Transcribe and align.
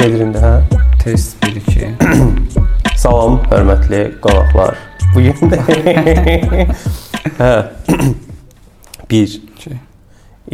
Gedirində, 0.00 0.40
hə? 0.40 0.78
Test 1.02 1.42
1-2. 1.44 1.90
Salam, 3.02 3.34
hörmətli 3.50 3.98
qonaqlar. 4.24 4.78
Bu 5.12 5.20
gün 5.26 5.50
hə. 7.40 7.50
1 9.10 9.34
2. 9.58 9.72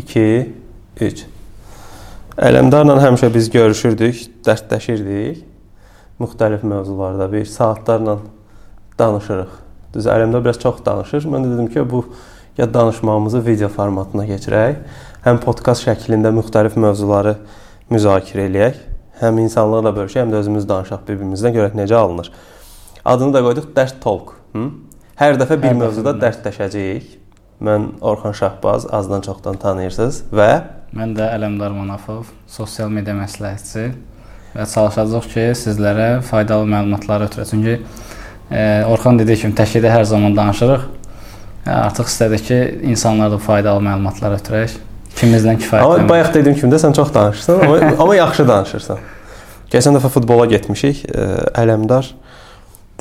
2 0.02 0.24
3 1.06 1.22
Ələmdarla 2.48 2.96
həmişə 3.04 3.30
biz 3.36 3.46
görüşürdük, 3.54 4.24
dərdləşirdik. 4.48 5.44
Müxtəlif 6.18 6.66
mövzularda 6.66 7.30
bir 7.30 7.46
saatlarla 7.46 8.18
danışırıq. 8.98 9.54
Düz 9.94 10.10
Ələmdar 10.10 10.42
biraz 10.42 10.58
çox 10.58 10.82
danışır. 10.90 11.30
Mən 11.30 11.46
də 11.46 11.52
dedim 11.54 11.70
ki, 11.70 11.86
bu 11.90 12.02
ya 12.58 12.66
danışmağımızı 12.74 13.46
video 13.46 13.70
formatına 13.78 14.26
keçirək, 14.26 14.82
həm 15.22 15.38
podkast 15.46 15.86
şəklində 15.86 16.34
müxtəlif 16.34 16.74
mövzuları 16.82 17.38
müzakirə 17.94 18.50
eləyək, 18.50 18.95
həm 19.20 19.38
insanlarla 19.44 19.92
bölüşək, 19.96 20.24
həm 20.24 20.34
də 20.34 20.40
özümüz 20.42 20.66
danışaq 20.68 21.04
bir-birimizdən 21.08 21.54
görək 21.56 21.76
necə 21.78 21.96
alınır. 21.98 22.32
Adını 23.04 23.34
da 23.34 23.42
qoyduq 23.46 23.70
Dərd 23.76 24.00
Talk. 24.02 24.34
Hı? 24.56 24.66
Hər 25.20 25.38
dəfə 25.40 25.56
bir 25.62 25.72
Hər 25.72 25.78
mövzuda 25.78 26.12
dəfə. 26.16 26.42
dərdləşəcəyik. 26.42 27.14
Mən 27.66 27.86
Orxan 28.04 28.34
Şahbaz, 28.36 28.84
azdan 28.92 29.22
çoxdan 29.24 29.56
tanıyırsınız 29.56 30.24
və 30.32 30.50
Mən 30.96 31.14
də 31.16 31.30
Ələmdar 31.34 31.72
Manafov, 31.72 32.28
sosial 32.48 32.90
media 32.92 33.14
məsləhətçi 33.16 33.86
və 34.56 34.66
çalışacağıq 34.72 35.30
ki, 35.32 35.46
sizlərə 35.60 36.20
faydalı 36.24 36.68
məlumatlar 36.70 37.24
ötürək. 37.26 37.50
Çünki 37.50 37.74
e, 38.50 38.84
Orxan 38.88 39.18
dediyi 39.18 39.40
kimi 39.42 39.56
təklikdə 39.56 39.90
hər 39.92 40.04
zaman 40.08 40.36
danışırıq. 40.36 40.86
E, 41.66 41.70
artıq 41.70 42.08
istədik 42.12 42.46
ki, 42.48 42.60
insanlara 42.92 43.34
da 43.34 43.40
faydalı 43.42 43.82
məlumatlar 43.88 44.36
ötürək. 44.38 44.76
İkimizdən 45.16 45.56
amma 45.56 45.64
kifayətlənir. 45.64 46.08
bayaq 46.10 46.32
dediyim 46.34 46.58
kimi 46.58 46.72
də 46.74 46.80
sən 46.82 46.92
çox 46.96 47.12
danışırsan, 47.14 47.60
amma, 47.64 47.76
amma 48.04 48.16
yaxşı 48.18 48.48
danışırsan. 48.48 48.98
Keçən 49.72 49.96
dəfə 49.96 50.10
futbola 50.12 50.44
getmişik. 50.50 51.06
ə, 51.08 51.26
Ələmdar 51.62 52.12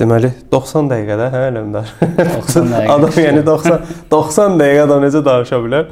deməli 0.00 0.32
90 0.52 0.88
dəqiqədə, 0.92 1.28
hə 1.34 1.42
Ələmdar. 1.50 1.92
90 2.00 2.68
dəqiqə. 2.72 2.92
Adam 2.96 3.20
yəni 3.20 3.44
90 3.46 3.92
90 4.10 4.60
dəqiqə 4.62 4.84
adam 4.88 5.04
necə 5.04 5.24
danışa 5.24 5.60
bilər? 5.64 5.90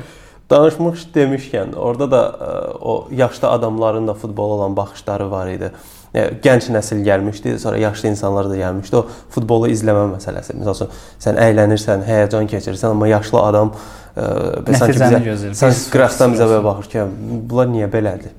Danışmış 0.50 1.06
demişkən, 1.14 1.76
orada 1.76 2.10
da 2.10 2.22
ə, 2.24 2.48
o 2.80 2.96
yaşlı 3.12 3.48
adamların 3.48 4.08
da 4.08 4.14
futbola 4.14 4.54
olan 4.60 4.76
baxışları 4.76 5.30
var 5.30 5.48
idi. 5.52 5.70
Gənc 6.14 6.68
nəsil 6.70 7.00
gəlmişdi, 7.02 7.56
sonra 7.58 7.78
yaşlı 7.82 8.08
insanlar 8.12 8.46
da 8.50 8.56
gəlmişdi. 8.56 8.96
O 9.00 9.02
futbolu 9.34 9.66
izləmə 9.72 10.04
məsələsi. 10.12 10.54
Məsələn, 10.60 10.92
sən 11.24 11.40
əylənirsən, 11.42 12.04
həyəcan 12.06 12.46
keçirirsən, 12.52 12.94
amma 12.94 13.08
yaşlı 13.10 13.40
adam 13.40 13.72
ə, 13.74 14.28
və 14.62 14.78
sanki 14.78 14.94
bizə 15.00 15.20
gözləyir. 15.24 15.58
sən 15.58 15.74
qıraqdan 15.90 16.36
bizə 16.36 16.46
belə 16.52 16.62
baxır 16.68 16.90
ki, 16.92 17.04
bunlar 17.50 17.70
niyə 17.72 17.90
belədir? 17.90 18.30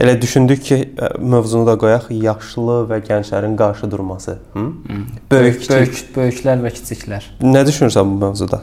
Elə 0.00 0.14
düşündük 0.22 0.64
ki, 0.64 0.78
ə, 0.96 1.10
mövzunu 1.20 1.68
da 1.68 1.76
qoyaq, 1.76 2.08
yaşlı 2.16 2.78
və 2.88 3.02
gənclərin 3.04 3.58
qarşı 3.60 3.90
durması. 3.92 4.38
Hı? 4.54 4.66
Hı. 4.88 5.00
Böyük, 5.30 5.60
kiçik. 5.60 5.74
böyük, 5.76 6.04
böyüklər 6.16 6.64
və 6.64 6.72
kiçiklər. 6.78 7.26
Nə 7.44 7.66
düşünürsən 7.68 8.08
bu 8.08 8.22
mövzuda? 8.24 8.62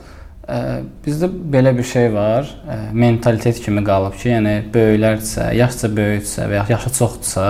Ə, 0.49 0.79
Bizdə 1.05 1.29
belə 1.29 1.75
bir 1.77 1.85
şey 1.85 2.09
var, 2.15 2.49
mentalitet 2.97 3.61
kimi 3.61 3.85
qalıb 3.85 4.17
ki, 4.17 4.31
yəni 4.33 4.55
böyüklərsə, 4.73 5.51
yaşca 5.53 5.91
böyüksə 5.93 6.49
və 6.49 6.63
ya 6.63 6.65
yaşı 6.73 6.95
çoxdursa, 6.97 7.45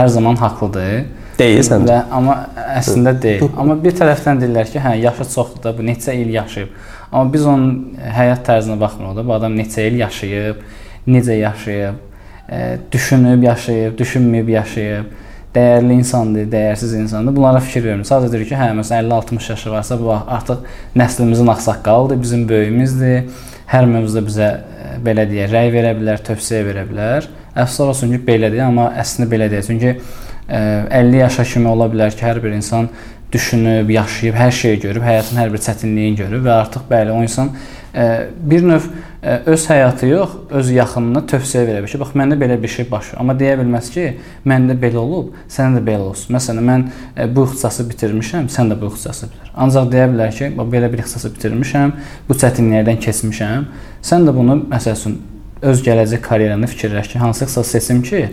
hər 0.00 0.08
zaman 0.16 0.38
haqlıdır. 0.40 1.04
Deyilsən. 1.40 1.86
Və 1.88 1.96
amma 2.12 2.36
əslində 2.76 3.14
deyil. 3.20 3.48
Amma 3.58 3.76
bir 3.80 3.94
tərəfdən 3.96 4.42
deyirlər 4.42 4.68
ki, 4.72 4.80
hə, 4.82 4.96
yaşı 5.04 5.26
çoxdur 5.34 5.64
da, 5.64 5.72
bu 5.76 5.86
neçə 5.86 6.14
il 6.20 6.32
yaşayıb. 6.34 6.74
Amma 7.10 7.32
biz 7.32 7.46
onun 7.48 7.96
həyat 8.18 8.44
tərzinə 8.46 8.76
baxmırıq 8.80 9.16
da. 9.18 9.24
Bu 9.26 9.34
adam 9.36 9.56
neçə 9.58 9.86
il 9.88 9.98
yaşayıb, 10.02 10.60
necə 11.08 11.38
yaşayıb, 11.40 12.02
ə, 12.46 12.60
düşünüb 12.92 13.46
yaşayıb, 13.48 13.96
düşünməyib 14.00 14.52
yaşayıb. 14.56 15.16
Dəyərli 15.54 15.96
insandır, 15.98 16.44
dəyərsiz 16.52 16.92
insandır. 17.00 17.34
Bunlara 17.34 17.62
fikir 17.64 17.82
vermir. 17.88 18.06
Sadəcə 18.06 18.36
deyir 18.36 18.50
ki, 18.52 18.58
hə, 18.58 18.68
məsələn 18.78 19.08
50-60 19.08 19.48
yaşı 19.50 19.72
varsa, 19.72 19.96
bu 19.98 20.12
artıq 20.14 20.60
nəslimizin 20.98 21.50
ağsaqqalıdır, 21.56 22.20
bizim 22.22 22.48
böyüyümüzdür. 22.48 23.48
Hər 23.70 23.86
mövzuda 23.86 24.24
bizə 24.26 24.48
ə, 24.50 24.94
belə 25.04 25.26
deyək, 25.30 25.52
rəy 25.52 25.70
verə 25.74 25.94
bilər, 25.98 26.22
tövsiyə 26.26 26.64
verə 26.66 26.82
bilər. 26.88 27.28
Əfsuslar 27.54 27.92
olsun 27.92 28.10
ki, 28.14 28.18
belədir, 28.26 28.64
amma 28.64 28.88
əslində 28.98 29.30
belə 29.30 29.46
deyil. 29.52 29.66
Çünki 29.68 29.92
ə, 29.94 30.60
50 30.90 31.20
yaşa 31.20 31.46
kimi 31.52 31.70
ola 31.70 31.86
bilər 31.92 32.14
ki, 32.16 32.26
hər 32.26 32.42
bir 32.42 32.56
insan 32.56 32.90
düşünüb, 33.32 33.90
yaşayıb, 33.90 34.34
hər 34.34 34.50
şeyi 34.50 34.80
görüb, 34.82 35.04
həyatın 35.06 35.38
hər 35.38 35.52
bir 35.52 35.62
çətinliyini 35.62 36.18
görüb 36.18 36.42
və 36.46 36.56
artıq 36.64 36.88
bəli 36.90 37.12
o 37.14 37.20
insan 37.22 37.52
ə, 37.94 38.06
bir 38.50 38.64
növ 38.66 38.88
ə, 39.22 39.36
öz 39.52 39.66
həyatı 39.70 40.10
yox, 40.10 40.34
öz 40.60 40.72
yaxınına 40.74 41.22
tövsiyə 41.30 41.62
verə 41.68 41.80
bilər 41.84 41.94
ki, 41.94 42.00
bax 42.02 42.12
məndə 42.18 42.38
belə 42.40 42.58
bir 42.62 42.74
şey 42.74 42.88
baş 42.90 43.12
verir. 43.12 43.20
Amma 43.22 43.36
deyə 43.38 43.56
bilməz 43.60 43.90
ki, 43.94 44.06
məndə 44.50 44.76
belə 44.82 45.02
olub, 45.02 45.32
sənə 45.50 45.78
də 45.78 45.84
belə 45.86 46.10
olsun. 46.10 46.34
Məsələn, 46.36 46.70
mən 46.70 46.86
ə, 47.14 47.28
bu 47.34 47.46
ixtisası 47.46 47.86
bitirmişəm, 47.90 48.50
sən 48.50 48.74
də 48.74 48.78
bu 48.80 48.90
ixtisası 48.90 49.30
bitir. 49.30 49.52
Ancaq 49.54 49.90
deyə 49.94 50.06
bilər 50.14 50.34
ki, 50.36 50.52
bax 50.58 50.72
belə 50.74 50.92
bir 50.92 51.04
ixtisası 51.04 51.34
bitirmişəm, 51.36 51.96
bu 52.28 52.38
çətinliklərdən 52.42 53.02
keçmişəm. 53.06 53.68
Sən 54.10 54.26
də 54.26 54.34
bunu 54.34 54.62
məsəl 54.70 54.98
üçün 54.98 55.20
öz 55.62 55.82
gələcək 55.84 56.22
karyeranı 56.24 56.66
fikirləş 56.72 57.12
ki, 57.12 57.18
hansı 57.20 57.44
ixtisas 57.44 57.74
seçim 57.76 58.02
ki, 58.02 58.24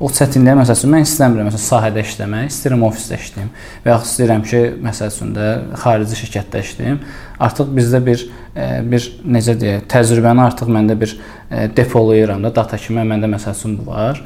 o 0.00 0.10
çətinliyə 0.12 0.56
məsəl 0.58 0.76
üçün 0.76 0.92
mən 0.92 1.06
istəmirəm 1.06 1.46
məsələn 1.48 1.64
sahədə 1.64 2.02
işləmək, 2.04 2.48
istəyirəm 2.50 2.82
ofisdə 2.84 3.16
işləyim 3.16 3.52
və 3.84 3.92
yaxud 3.94 4.10
istəyirəm 4.10 4.42
ki, 4.44 4.60
məsəl 4.84 5.12
üçün 5.12 5.30
də 5.36 5.46
xarici 5.80 6.18
şirkətdə 6.20 6.62
işləyim. 6.66 6.98
Artıq 7.46 7.70
bizdə 7.78 8.02
bir 8.04 8.26
e, 8.52 8.66
bir 8.92 9.06
necə 9.36 9.56
deyək, 9.60 9.86
təcrübəni 9.92 10.44
artıq 10.44 10.72
məndə 10.76 10.98
bir 11.00 11.14
e, 11.16 11.68
depolayıram 11.76 12.44
da, 12.44 12.52
data 12.58 12.76
kimi 12.80 13.06
məndə 13.08 13.30
məsəl 13.32 13.56
üçün 13.56 13.78
bu 13.80 13.88
var. 13.88 14.20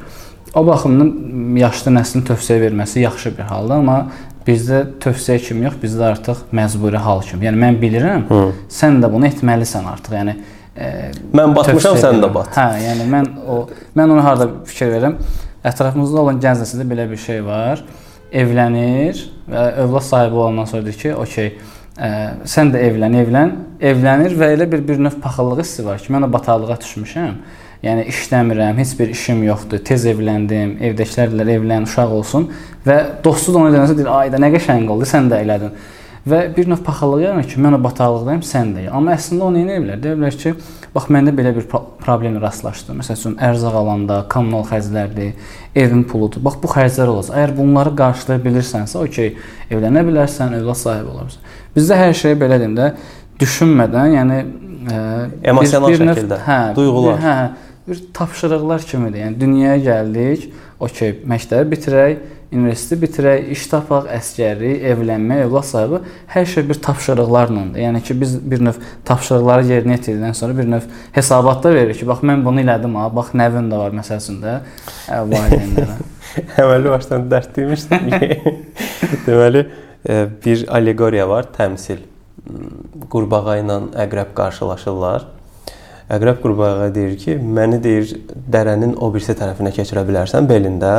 O 0.54 0.64
baxımdan 0.66 1.12
yaşlı 1.60 1.92
nəslin 1.94 2.26
tövsiyə 2.26 2.58
verməsi 2.64 3.04
yaxşı 3.04 3.30
bir 3.36 3.46
haldır, 3.52 3.84
amma 3.84 3.98
bizdə 4.46 4.80
tövsiyə 5.02 5.38
kimi 5.44 5.68
yox, 5.68 5.76
bizdə 5.82 6.08
artıq 6.08 6.40
məcburi 6.56 6.98
hal 7.04 7.22
kimi. 7.26 7.46
Yəni 7.46 7.60
mən 7.60 7.78
bilirəm, 7.82 8.24
Hı. 8.30 8.40
sən 8.74 8.98
də 9.02 9.10
bunu 9.12 9.28
etməlisən 9.28 9.86
artıq. 9.92 10.16
Yəni 10.18 10.34
e, 10.74 10.90
Mən 11.36 11.54
batmışam, 11.54 11.98
sən 12.02 12.18
də 12.24 12.32
bat. 12.34 12.50
Hə, 12.58 12.66
yəni 12.88 13.06
mən 13.12 13.30
o 13.46 13.60
mən 13.94 14.16
onu 14.16 14.24
harda 14.26 14.50
fikir 14.66 14.90
verirəm. 14.96 15.20
Ətrafımızda 15.60 16.22
olan 16.22 16.38
gənc 16.40 16.62
nəsildə 16.62 16.86
belə 16.88 17.04
bir 17.10 17.20
şey 17.20 17.42
var. 17.44 17.82
Evlənir 18.32 19.18
və 19.50 19.64
övlad 19.82 20.06
sahibi 20.06 20.38
olandan 20.38 20.64
sonra 20.70 20.86
deyir 20.86 20.98
ki, 21.02 21.14
"Okay, 21.14 21.52
ə, 21.98 22.10
sən 22.44 22.72
də 22.72 22.80
evlən, 22.88 23.16
evlən." 23.22 23.52
Evlənir 23.80 24.36
və 24.40 24.54
elə 24.56 24.70
bir 24.72 24.88
bir 24.88 24.98
növ 24.98 25.20
paxıllıq 25.20 25.60
hissi 25.60 25.84
var 25.84 25.98
ki, 25.98 26.12
mən 26.12 26.24
o 26.24 26.32
bataqlığa 26.32 26.78
düşmüşəm. 26.84 27.34
Yəni 27.82 28.06
işləmirəm, 28.08 28.76
heç 28.76 28.98
bir 28.98 29.08
işim 29.08 29.42
yoxdur. 29.42 29.78
Tez 29.84 30.06
evləndim. 30.06 30.78
Evdəkilər 30.80 31.28
deyirlər, 31.32 31.52
evlən, 31.58 31.82
uşaq 31.88 32.10
olsun 32.12 32.50
və 32.86 33.24
dostu 33.24 33.52
da 33.52 33.58
ona 33.58 33.70
deyəndə 33.76 33.96
deyir, 33.96 34.08
"Ay 34.18 34.32
da 34.32 34.36
nə 34.36 34.52
qəşəng 34.56 34.88
oldu, 34.88 35.04
sən 35.04 35.28
də 35.28 35.44
elədin." 35.44 35.72
Və 36.28 36.40
bir 36.52 36.66
növ 36.68 36.82
paxıllıq 36.84 37.22
yaranır 37.24 37.46
ki, 37.48 37.60
mən 37.64 37.74
o 37.78 37.80
bataqlıqdayım, 37.80 38.42
sən 38.44 38.74
də. 38.76 38.82
Amma 38.92 39.14
əslində 39.16 39.46
onu 39.46 39.62
nə 39.64 39.78
edirlər? 39.78 40.00
Deyirlər 40.04 40.34
ki, 40.42 40.50
bax 40.92 41.06
məndə 41.08 41.32
belə 41.32 41.54
bir 41.56 41.64
pro- 41.70 41.80
problemlə 42.02 42.42
rastlaşdım. 42.42 42.98
Məsəl 43.00 43.16
üçün 43.16 43.36
ərzaq 43.40 43.78
alanda, 43.80 44.18
kommunal 44.28 44.66
xərclərdir, 44.68 45.30
evin 45.80 46.02
puludur. 46.04 46.42
Bax 46.44 46.58
bu 46.60 46.68
xərclər 46.74 47.08
olacaq. 47.14 47.38
Əgər 47.40 47.54
bunları 47.56 47.94
qarşılaya 48.02 48.42
bilirsənsə, 48.44 49.00
okey, 49.00 49.32
evlənə 49.72 50.02
bilərsən, 50.10 50.58
övlad 50.60 50.76
sahibi 50.82 51.08
ola 51.14 51.24
bilərsən. 51.24 51.56
Bizdə 51.78 51.98
hər 52.02 52.12
şey 52.20 52.36
belə 52.42 52.58
deyim 52.60 52.76
də, 52.76 52.90
düşünmədən, 53.40 54.16
yəni 54.18 54.38
ə, 54.92 55.00
Emosional 55.54 55.88
biz 55.88 56.00
bir 56.02 56.06
növ- 56.10 56.18
şəkildə, 56.20 56.40
hə, 56.44 56.58
duyğular. 56.76 57.16
Bir, 57.16 57.24
hə, 57.24 57.36
bir 57.88 58.02
tapşırıqlar 58.20 58.84
kimidir. 58.90 59.24
Yəni 59.24 59.40
dünyaya 59.40 59.80
gəldik, 59.88 60.50
okey, 60.84 61.16
məktəbi 61.32 61.72
bitirək, 61.72 62.20
universiteti 62.52 62.98
bitirək, 63.04 63.50
iş 63.54 63.66
tapaq, 63.70 64.08
əskərlik, 64.10 64.82
evlənmək, 64.90 65.44
övlad 65.46 65.66
sahibi, 65.68 66.00
hər 66.32 66.48
şey 66.50 66.66
bir 66.68 66.80
tapşırıqlarladır. 66.82 67.78
Yəni 67.78 68.02
ki, 68.02 68.16
biz 68.20 68.34
bir 68.52 68.64
növ 68.66 68.80
tapşırıqları 69.06 69.68
yerinə 69.68 69.98
yetirdikdən 69.98 70.34
sonra 70.34 70.56
bir 70.58 70.70
növ 70.72 70.88
hesabatda 71.14 71.74
veririk 71.74 72.00
ki, 72.02 72.08
bax 72.10 72.24
mən 72.26 72.42
bunu 72.44 72.64
elədim 72.64 72.98
ha, 72.98 73.06
bax 73.14 73.32
nəvim 73.38 73.70
də 73.70 73.78
var 73.84 73.94
məsələn 74.00 74.42
də, 74.42 74.56
hə, 75.06 75.22
valideynlərə. 75.30 75.98
Əməlli 76.64 76.94
başdan 76.96 77.30
dərdliymişdim 77.30 78.10
ki, 78.18 78.56
deməli 79.28 79.64
e, 79.66 80.20
bir 80.44 80.66
allegoriya 80.74 81.28
var, 81.30 81.52
təmsil. 81.54 82.02
Hmm, 82.46 83.06
Qurbağa 83.10 83.60
ilə 83.62 83.78
əqrəb 84.08 84.34
qarşılaşırlar. 84.34 85.28
Əqrəb 86.10 86.40
qurbağaya 86.42 86.90
deyir 86.90 87.14
ki, 87.22 87.36
məni 87.38 87.78
deyir 87.82 88.16
dərənin 88.50 88.96
o 88.98 89.12
birisi 89.14 89.36
tərəfinə 89.38 89.70
keçirə 89.76 90.02
bilərsən 90.08 90.48
belində. 90.50 90.94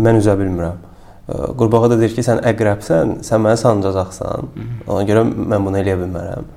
Mən 0.00 0.20
üzə 0.20 0.36
bilmirəm. 0.38 0.86
Qurbağa 1.30 1.92
da 1.92 1.98
deyir 2.00 2.14
ki, 2.16 2.24
sən 2.26 2.40
əqrəbsən, 2.50 3.20
sən 3.26 3.42
məni 3.44 3.58
sancacaqsan. 3.60 4.48
Ona 4.88 5.04
görə 5.06 5.22
mən 5.28 5.66
bunu 5.66 5.78
eləyə 5.78 5.98
bilmərəm. 6.00 6.48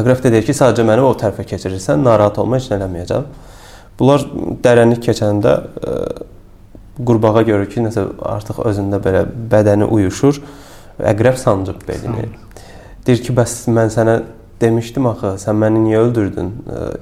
Əqrəb 0.00 0.24
də 0.24 0.32
deyir 0.34 0.48
ki, 0.48 0.56
sadəcə 0.56 0.86
məni 0.88 1.04
o 1.06 1.12
tərəfə 1.20 1.44
keçirirsən, 1.52 2.02
narahat 2.02 2.40
olma, 2.42 2.58
heç 2.58 2.66
nə 2.72 2.80
eləməyəcəm. 2.80 3.28
Bunlar 4.00 4.24
dərəni 4.64 4.98
keçəndə 5.04 5.54
qurbağa 6.98 7.44
görür 7.46 7.70
ki, 7.70 7.84
nəsə 7.86 8.08
artıq 8.32 8.58
özündə 8.66 8.98
belə 9.04 9.22
bədəni 9.52 9.86
uyuşur. 9.86 10.40
Əqrəb 11.12 11.38
sancıb 11.38 11.86
belini. 11.86 12.26
Deyir 13.06 13.22
ki, 13.22 13.36
bəs 13.38 13.60
mən 13.70 13.92
sənə 13.94 14.18
demişdim 14.58 15.06
axı, 15.12 15.36
sən 15.44 15.54
məni 15.62 15.84
niyə 15.84 16.02
öldürdün? 16.08 16.50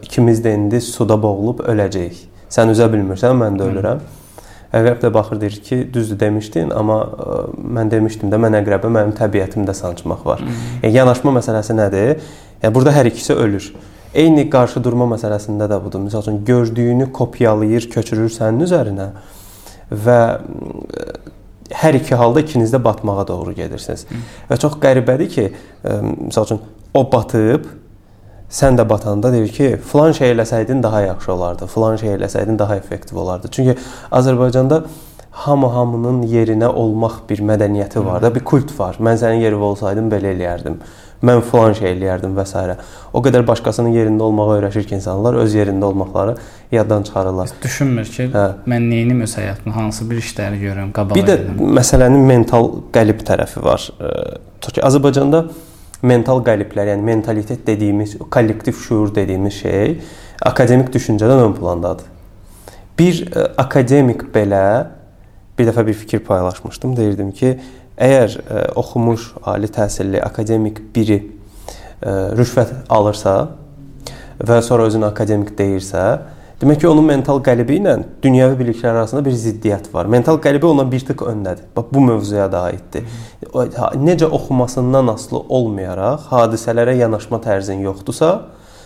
İkimiz 0.05 0.44
də 0.44 0.53
indi 0.59 0.83
suda 0.85 1.17
boğulub 1.23 1.65
öləcəyik. 1.65 2.27
Sən 2.53 2.69
üzə 2.75 2.91
bilmirsən, 2.93 3.33
mən 3.41 3.56
də 3.56 3.71
ölürəm. 3.73 4.05
Əqrəb 4.74 4.98
də 5.02 5.12
baxır 5.14 5.40
deyir 5.40 5.58
ki, 5.62 5.78
düzdür 5.94 6.18
demişdin, 6.20 6.72
amma 6.74 6.98
ə, 7.06 7.36
mən 7.78 7.90
demişdim 7.92 8.32
də 8.32 8.40
mən 8.42 8.58
əqrəbə 8.60 8.90
mənim 8.90 9.12
təbiətimdə 9.16 9.74
sancmaq 9.76 10.24
var. 10.26 10.42
Yəni 10.82 10.92
yanaşma 10.96 11.36
məsələsi 11.38 11.76
nədir? 11.78 12.24
Yəni 12.64 12.74
burada 12.74 12.94
hər 12.96 13.10
ikisi 13.12 13.36
ölür. 13.36 13.70
Eyni 14.16 14.48
qarşı 14.50 14.82
durma 14.84 15.06
məsələsində 15.14 15.68
də 15.70 15.78
budur. 15.84 16.02
Məsəl 16.06 16.24
üçün 16.24 16.42
gördüyünü 16.48 17.10
kopyalayır, 17.12 17.88
köçürür 17.92 18.32
sənin 18.32 18.66
üzərinə 18.66 19.10
və 19.92 20.20
hər 21.76 21.98
iki 21.98 22.14
halda 22.18 22.40
ikiniz 22.40 22.74
də 22.74 22.82
batmağa 22.84 23.26
doğru 23.28 23.54
gedirsiniz. 23.54 24.06
Və 24.50 24.58
çox 24.62 24.78
qəribədir 24.82 25.30
ki, 25.30 25.48
məsəl 25.84 26.48
üçün 26.48 26.62
o 26.94 27.04
batıb 27.12 27.66
sən 28.50 28.78
də 28.78 28.88
batanda 28.88 29.32
deyir 29.32 29.48
ki, 29.52 29.72
filan 29.93 30.12
şey 30.16 30.32
eləsəydin 30.37 30.82
daha 30.82 31.00
yaxşı 31.00 31.32
olardı, 31.32 31.66
filan 31.66 31.96
şey 31.96 32.14
eləsəydin 32.19 32.58
daha 32.58 32.76
effektiv 32.76 33.16
olardı. 33.16 33.48
Çünki 33.50 33.76
Azərbaycanda 34.12 34.82
hamı 35.31 35.66
hamının 35.69 36.22
yerinə 36.31 36.69
olmaq 36.69 37.25
bir 37.28 37.43
mədəniyyəti 37.44 38.04
var 38.04 38.22
da, 38.22 38.34
bir 38.34 38.44
kult 38.44 38.70
var. 38.78 38.96
Mən 39.00 39.19
sənin 39.20 39.43
yerində 39.44 39.66
olsaydım 39.72 40.08
belə 40.12 40.32
eləyərdim. 40.32 40.78
Mən 41.26 41.40
filan 41.44 41.72
şey 41.76 41.94
eləyərdim 41.94 42.32
və 42.37 42.44
s. 42.46 42.76
O 43.16 43.20
qədər 43.25 43.44
başqasının 43.48 43.93
yerində 43.93 44.25
olmağa 44.28 44.58
öyrəşir 44.58 44.84
ki, 44.88 44.99
insanlar 45.00 45.37
öz 45.40 45.54
yerində 45.56 45.88
olmaqları 45.88 46.34
yaddan 46.72 47.02
çıxarırlar. 47.08 47.49
Heç 47.52 47.62
düşünmür 47.62 48.10
ki, 48.16 48.28
hə. 48.32 48.46
mən 48.69 48.88
nə 48.92 49.02
edim 49.06 49.22
öz 49.25 49.37
həyatımda, 49.40 49.75
hansı 49.76 50.10
bir 50.10 50.20
işləri 50.20 50.60
görürəm, 50.60 50.92
qabağa 50.96 51.16
Bir 51.16 51.25
də 51.28 51.38
edim. 51.40 51.62
məsələnin 51.81 52.28
mental 52.28 52.69
qəlib 52.92 53.25
tərəfi 53.28 53.64
var. 53.64 53.88
Tutaq 54.60 54.76
ki, 54.76 54.84
Azərbaycanda 54.88 55.46
mental 56.02 56.43
qəliblər, 56.44 56.93
yəni 56.93 57.04
mentalitet 57.06 57.66
dediyimiz, 57.66 58.16
kollektiv 58.31 58.76
şuur 58.81 59.14
dediyimiz 59.14 59.54
şey 59.62 59.96
akademik 60.44 60.93
düşüncədən 60.94 61.43
ön 61.46 61.56
plandadır. 61.56 62.10
Bir 62.98 63.22
ə, 63.31 63.46
akademik 63.60 64.26
belə 64.34 64.93
bir 65.58 65.69
dəfə 65.70 65.87
bir 65.87 65.96
fikir 65.96 66.20
paylaşmışdım. 66.26 66.96
Deyirdim 66.96 67.32
ki, 67.37 67.54
əgər 67.96 68.37
ə, 68.40 68.64
oxumuş, 68.76 69.31
ali 69.48 69.70
təhsilli 69.72 70.20
akademik 70.25 70.82
biri 70.94 71.22
ə, 71.22 72.37
rüşvət 72.37 72.75
alırsa 72.92 73.37
və 74.44 74.60
sonra 74.64 74.88
özünü 74.90 75.08
akademik 75.08 75.54
deyirsə, 75.58 76.04
Demək 76.56 76.79
ki, 76.81 76.87
onun 76.88 77.05
mental 77.05 77.43
qələbi 77.44 77.75
ilə 77.82 77.99
dünyəvi 78.25 78.56
biliklər 78.56 78.94
arasında 78.94 79.20
bir 79.26 79.35
ziddiyyət 79.37 79.91
var. 79.93 80.08
Mental 80.08 80.38
qələbi 80.41 80.64
ondan 80.64 80.88
bir 80.88 81.03
tık 81.05 81.26
öndədir. 81.29 81.67
Bax 81.76 81.91
bu 81.93 82.00
mövzuya 82.06 82.47
da 82.53 82.62
aiddir. 82.70 83.05
Necə 84.00 84.25
oxumasından 84.25 85.12
asılı 85.12 85.43
olmayaraq 85.58 86.31
hadisələrə 86.31 86.97
yanaşma 86.97 87.43
tərzin 87.44 87.85
yoxdursa, 87.85 88.31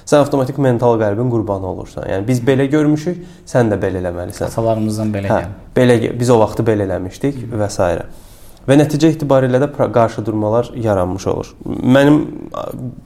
sən 0.02 0.24
avtomatik 0.24 0.58
mental 0.58 0.98
qəlbin 0.98 1.30
qurbanı 1.30 1.70
olursan. 1.70 2.08
Yəni 2.10 2.26
biz 2.26 2.42
belə 2.42 2.66
görmüşük, 2.74 3.22
sən 3.46 3.70
də 3.70 3.78
belə 3.78 4.02
eləməlisən. 4.02 4.50
Atalarımızdan 4.50 5.14
belə 5.14 5.30
hə. 5.30 5.40
Belə 5.78 6.00
biz 6.18 6.34
o 6.34 6.42
vaxtı 6.42 6.66
belə 6.66 6.90
eləmişdik 6.90 7.44
və 7.54 7.70
s. 7.70 7.90
Və 8.66 8.76
nəticə 8.82 9.14
etibarilə 9.14 9.62
də 9.62 9.70
qarşıdurmalar 9.78 10.74
yaranmış 10.74 11.26
olur. 11.30 11.54
Mənim 11.64 12.24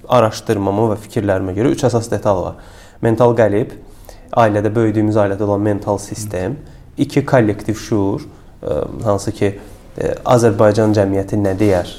araşdırmama 0.08 0.94
və 0.94 1.02
fikirlərimə 1.04 1.52
görə 1.56 1.76
üç 1.76 1.84
əsas 1.84 2.08
detal 2.10 2.40
var. 2.48 2.62
Mental 3.04 3.36
qəlib, 3.36 3.76
ailədə 4.36 4.72
böyüdüyümüz 4.74 5.18
ailədə 5.20 5.46
olan 5.46 5.62
mental 5.64 5.98
sistem, 5.98 6.56
iki 6.96 7.24
kollektiv 7.26 7.78
şuur, 7.78 8.24
e, 8.62 8.80
hansı 9.04 9.32
ki 9.32 9.50
e, 9.50 10.10
Azərbaycan 10.24 10.94
cəmiyyəti 10.96 11.38
nə 11.40 11.54
deyər, 11.58 11.90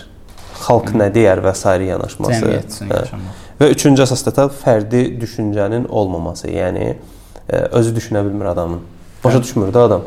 xalq 0.66 0.94
nə 0.96 1.10
deyər 1.16 1.44
və 1.46 1.56
s. 1.56 1.78
yanaşması. 1.90 2.52
Yaşamaq. 2.90 3.42
Və 3.60 3.72
üçüncü 3.72 4.04
əsas 4.04 4.26
da 4.28 4.50
fərdi 4.52 5.06
düşüncənin 5.22 5.88
olmaması, 5.88 6.50
yəni 6.52 6.92
e, 6.92 7.58
özü 7.58 7.96
düşünə 7.96 8.26
bilmir 8.28 8.52
adamın. 8.52 8.84
Başa 9.24 9.44
düşmür 9.44 9.74
də 9.74 9.88
adam. 9.88 10.02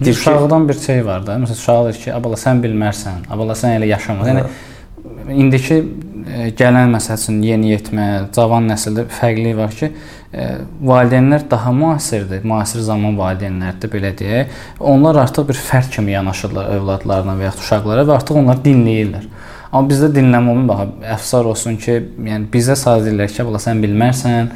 Uşaqdan 0.00 0.68
bir 0.68 0.74
şey 0.74 1.06
var 1.06 1.26
da. 1.26 1.34
Məsələn, 1.42 1.58
uşaq 1.58 1.84
deyir 1.84 2.00
ki, 2.04 2.10
"Abala 2.14 2.36
sən 2.38 2.60
bilmərsən, 2.62 3.24
abala 3.30 3.52
sən 3.52 3.78
elə 3.78 3.86
yaşamaz." 3.86 4.28
Yəni 4.28 4.44
indiki 5.34 5.82
gələn 6.58 6.92
məsəl 6.92 7.18
üçün 7.18 7.40
yeniyetmə, 7.44 8.06
cavan 8.34 8.68
nəsildə 8.68 9.06
fərqlilik 9.12 9.56
var 9.58 9.74
ki, 9.74 9.90
valideynlər 10.84 11.46
daha 11.50 11.72
müasirdir, 11.72 12.44
müasir 12.48 12.84
zaman 12.84 13.16
valideynlərdir 13.18 13.92
belə 13.92 14.12
deyək. 14.18 14.56
Onlar 14.80 15.22
artıq 15.24 15.48
bir 15.48 15.60
fərd 15.60 15.92
kimi 15.94 16.12
yanaşırlar 16.12 16.72
övladlarına 16.76 17.36
və 17.38 17.48
ya 17.48 17.52
uşaqlara 17.56 18.04
və 18.08 18.16
artıq 18.18 18.42
onlar 18.42 18.60
dinləyirlər. 18.64 19.28
Amma 19.72 19.88
bizdə 19.88 20.10
dinləmə 20.12 20.52
olmur. 20.52 20.68
Bax, 20.68 20.92
əfsar 21.16 21.48
olsun 21.48 21.76
ki, 21.80 21.96
yəni 22.28 22.48
bizə 22.52 22.76
sadəcə 22.76 23.08
deyirlər 23.08 23.32
ki, 23.32 23.44
"Bala 23.48 23.60
sən 23.60 23.82
bilmərsən, 23.84 24.52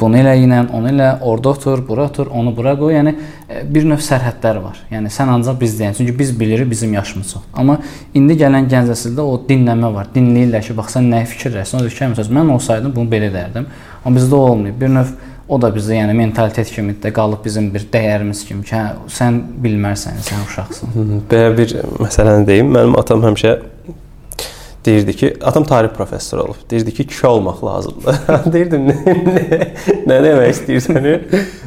Bunu 0.00 0.18
elə 0.20 0.34
ilə, 0.36 0.58
onu 0.76 0.90
elə, 0.90 1.06
orada 1.24 1.54
otur, 1.54 1.80
bura 1.88 2.04
otur, 2.10 2.28
onu 2.28 2.50
bura 2.56 2.74
qoy. 2.76 2.92
Yəni 2.98 3.14
e, 3.48 3.62
bir 3.72 3.86
növ 3.88 4.02
sərhədlər 4.04 4.58
var. 4.60 4.82
Yəni 4.92 5.12
sən 5.12 5.30
ancaq 5.32 5.56
biz 5.60 5.78
deyən. 5.78 5.96
Çünki 5.96 6.12
biz 6.18 6.34
bilirik 6.40 6.68
bizim 6.70 6.92
yaşımız 6.94 7.30
çox. 7.32 7.46
Amma 7.54 7.78
indi 8.14 8.36
gələn 8.36 8.68
gənc 8.68 8.92
nəsildə 8.92 9.24
o 9.24 9.38
dinləmə 9.48 9.92
var. 9.94 10.10
Dinləyirlər 10.14 10.66
ki, 10.68 10.76
bax 10.76 10.98
sən 10.98 11.08
nəyi 11.14 11.30
fikirləşirsən? 11.32 11.86
O 11.86 11.88
ki, 11.88 12.10
məsələn, 12.12 12.36
mən 12.40 12.52
olsaydım 12.58 12.92
bunu 12.96 13.08
belə 13.14 13.30
edərdim. 13.32 13.70
Amma 14.04 14.20
bizdə 14.20 14.42
olmayıb. 14.50 14.76
Bir 14.80 14.92
növ 14.98 15.16
o 15.48 15.60
da 15.62 15.70
bizdə 15.72 16.00
yəni 16.00 16.16
mentalitet 16.18 16.70
kimi 16.74 16.96
də 17.02 17.12
qalıb 17.16 17.44
bizim 17.46 17.70
bir 17.74 17.86
dəyərimiz 17.92 18.42
kimi 18.48 18.66
ki, 18.66 18.76
hə, 18.76 19.10
sən 19.16 19.38
bilmərsən, 19.64 20.20
sən 20.26 20.44
uşaqsan. 20.44 20.96
Belə 21.30 21.52
bir 21.56 21.76
məsələni 22.02 22.44
deyim. 22.50 22.74
Mənim 22.76 22.98
atam 23.00 23.24
həmişə 23.24 23.56
deyirdi 24.86 25.16
ki, 25.16 25.36
atam 25.44 25.64
tarix 25.64 25.92
professoru 25.92 26.42
olub. 26.42 26.58
Deyirdi 26.70 26.94
ki, 26.94 27.06
kişi 27.06 27.26
olmaq 27.26 27.64
lazımdır. 27.64 28.18
Deyirdim, 28.52 28.88
nə, 28.88 29.14
nə, 29.26 29.58
nə 30.06 30.18
demək 30.24 30.52
istəyirsən? 30.54 31.08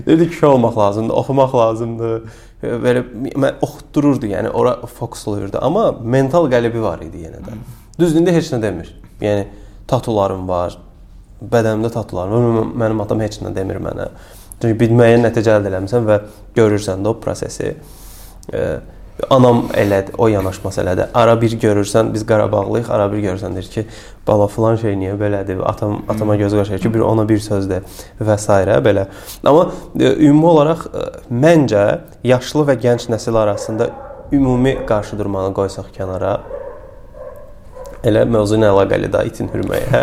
Deyirdi 0.05 0.29
kişi 0.29 0.45
olmaq 0.45 0.77
lazımdır, 0.77 1.15
oxumaq 1.23 1.55
lazımdır. 1.55 2.21
Belə 2.63 3.03
mən 3.39 3.61
oxutdururdu, 3.63 4.27
yəni 4.33 4.49
ora 4.49 4.75
fokuslayırdı. 4.99 5.59
Amma 5.63 5.91
mental 6.03 6.49
qələbi 6.51 6.81
var 6.83 7.03
idi 7.05 7.25
yenə 7.27 7.39
də. 7.45 7.55
Düzdür, 7.99 8.31
heç 8.35 8.51
nə 8.55 8.61
demir. 8.63 8.91
Yəni 9.21 9.47
tatularım 9.87 10.47
var, 10.47 10.77
bədənimdə 11.39 11.91
tatularım 11.93 12.57
var. 12.57 12.69
Mənim 12.83 13.03
atam 13.03 13.23
heç 13.23 13.39
nə 13.43 13.53
demir 13.55 13.79
mənə. 13.83 14.09
Çünki 14.59 14.75
bir 14.79 14.91
müəyyən 14.91 15.23
nəticə 15.23 15.55
əldə 15.55 15.71
etmisən 15.71 16.07
və 16.07 16.19
görürsən 16.55 17.03
də 17.03 17.13
o 17.13 17.15
prosesi. 17.23 17.73
E, 18.51 18.63
Anam 19.29 19.65
elədi, 19.75 20.13
o 20.17 20.27
yanaşması 20.27 20.81
elədi. 20.81 21.07
Ara 21.13 21.35
bir 21.41 21.51
görürsən, 21.59 22.13
biz 22.13 22.23
Qarabağlıyıq, 22.27 22.91
ara 22.91 23.09
bir 23.11 23.23
görürsən 23.23 23.55
deyir 23.55 23.67
ki, 23.73 23.83
bala 24.27 24.47
filan 24.47 24.77
şey 24.79 24.95
niyə 24.95 25.17
belədir? 25.19 25.59
Atam 25.65 25.97
atama 26.07 26.35
göz 26.39 26.55
qaşıyır 26.55 26.79
ki, 26.79 26.93
bir 26.93 27.03
ona 27.03 27.27
bir 27.29 27.39
söz 27.43 27.69
de 27.69 27.81
və 28.21 28.37
s. 28.37 28.59
belə. 28.85 29.07
Amma 29.43 29.71
e, 29.99 30.13
ümumi 30.29 30.45
olaraq 30.45 30.85
e, 30.87 31.03
məncə 31.31 31.83
yaşlı 32.23 32.63
və 32.71 32.77
gənc 32.85 33.09
nəsil 33.11 33.37
arasında 33.37 33.89
ümumi 34.31 34.77
qarşıdurmanı 34.87 35.53
qoysaq 35.53 35.91
kənara, 35.97 36.39
Elə 37.99 38.21
mövzu 38.23 38.55
ilə 38.55 38.69
əlaqəli 38.71 39.09
də 39.11 39.25
itin 39.27 39.49
hürməyə. 39.51 39.87
Hə? 39.91 40.01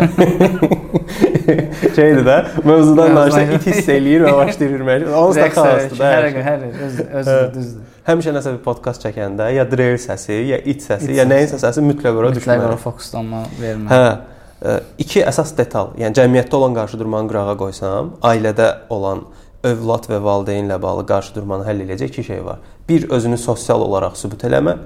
Şeydir 1.97 2.21
də, 2.27 2.35
mövzudan 2.61 3.15
danışsa 3.17 3.41
it 3.57 3.65
hiss 3.65 3.89
eləyir 3.89 4.27
və 4.27 4.35
başlayır 4.37 4.75
hürməyə. 4.75 5.07
Onsuz 5.09 5.41
da 5.41 5.47
xasdır 5.55 5.97
da. 6.03 6.11
Hər 6.13 6.41
hər 6.45 6.67
öz 6.69 6.99
öz 7.07 7.31
düzdür 7.55 7.96
həmişə 8.07 8.33
nəsə 8.35 8.55
bir 8.55 8.63
podkast 8.65 9.03
çəkəndə 9.05 9.49
ya 9.55 9.65
drill 9.69 9.97
səsi, 10.01 10.39
ya 10.51 10.59
it 10.63 10.83
səsi, 10.85 11.11
it 11.11 11.19
ya 11.19 11.25
nəyinsə 11.27 11.59
səsi 11.61 11.83
mütləq 11.83 12.19
ora 12.21 12.31
düşməli. 12.31 12.61
Mütləq 12.61 12.67
ora 12.69 12.81
fokuslanma 12.81 13.41
verməli. 13.59 13.89
Hə. 13.91 14.37
E, 14.57 14.77
iki 15.03 15.23
əsas 15.27 15.51
detal, 15.57 15.91
yəni 15.99 16.17
cəmiyyətdə 16.17 16.57
olan 16.57 16.77
qarşıdurmanı 16.77 17.31
qırağa 17.31 17.57
qoysam, 17.59 18.13
ailədə 18.25 18.69
olan 18.93 19.25
övlad 19.67 20.07
və 20.09 20.21
valideynlə 20.23 20.79
bağlı 20.81 21.03
qarşıdurmanı 21.09 21.67
həll 21.67 21.83
edəcək 21.87 22.13
iki 22.13 22.23
şey 22.29 22.45
var. 22.45 22.63
Bir 22.89 23.09
özünü 23.11 23.37
sosial 23.41 23.83
olaraq 23.83 24.15
sübut 24.17 24.47
eləmə, 24.47 24.77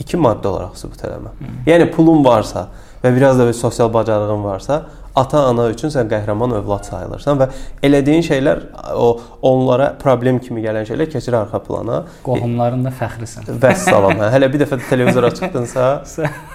iki 0.00 0.16
maddi 0.20 0.48
olaraq 0.48 0.78
sübut 0.78 1.02
eləmə. 1.08 1.34
Hı. 1.40 1.52
Yəni 1.66 1.90
pulun 1.92 2.24
varsa 2.24 2.68
və 3.02 3.12
biraz 3.16 3.38
da 3.40 3.48
bir 3.48 3.56
sosial 3.56 3.92
bacarığın 3.92 4.44
varsa, 4.44 4.84
ata-ana 5.22 5.66
üçün 5.72 5.92
sən 5.92 6.08
qəhrəman 6.10 6.54
övlad 6.60 6.86
sayılırsan 6.88 7.40
və 7.40 7.48
elədiyin 7.86 8.24
şeylər 8.26 8.62
o 8.94 9.10
onlara 9.50 9.92
problem 10.00 10.40
kimi 10.42 10.64
gələn 10.64 10.88
şeylər 10.88 11.10
keçir 11.12 11.36
arxa 11.40 11.60
plana. 11.66 12.02
Qohumların 12.26 12.86
da 12.86 12.94
fəxrisən. 13.02 13.46
Vəssalam. 13.62 14.16
Hə. 14.22 14.32
Hələ 14.36 14.50
bir 14.52 14.64
dəfə 14.64 14.80
televizora 14.88 15.30
çıxdınsa, 15.36 15.92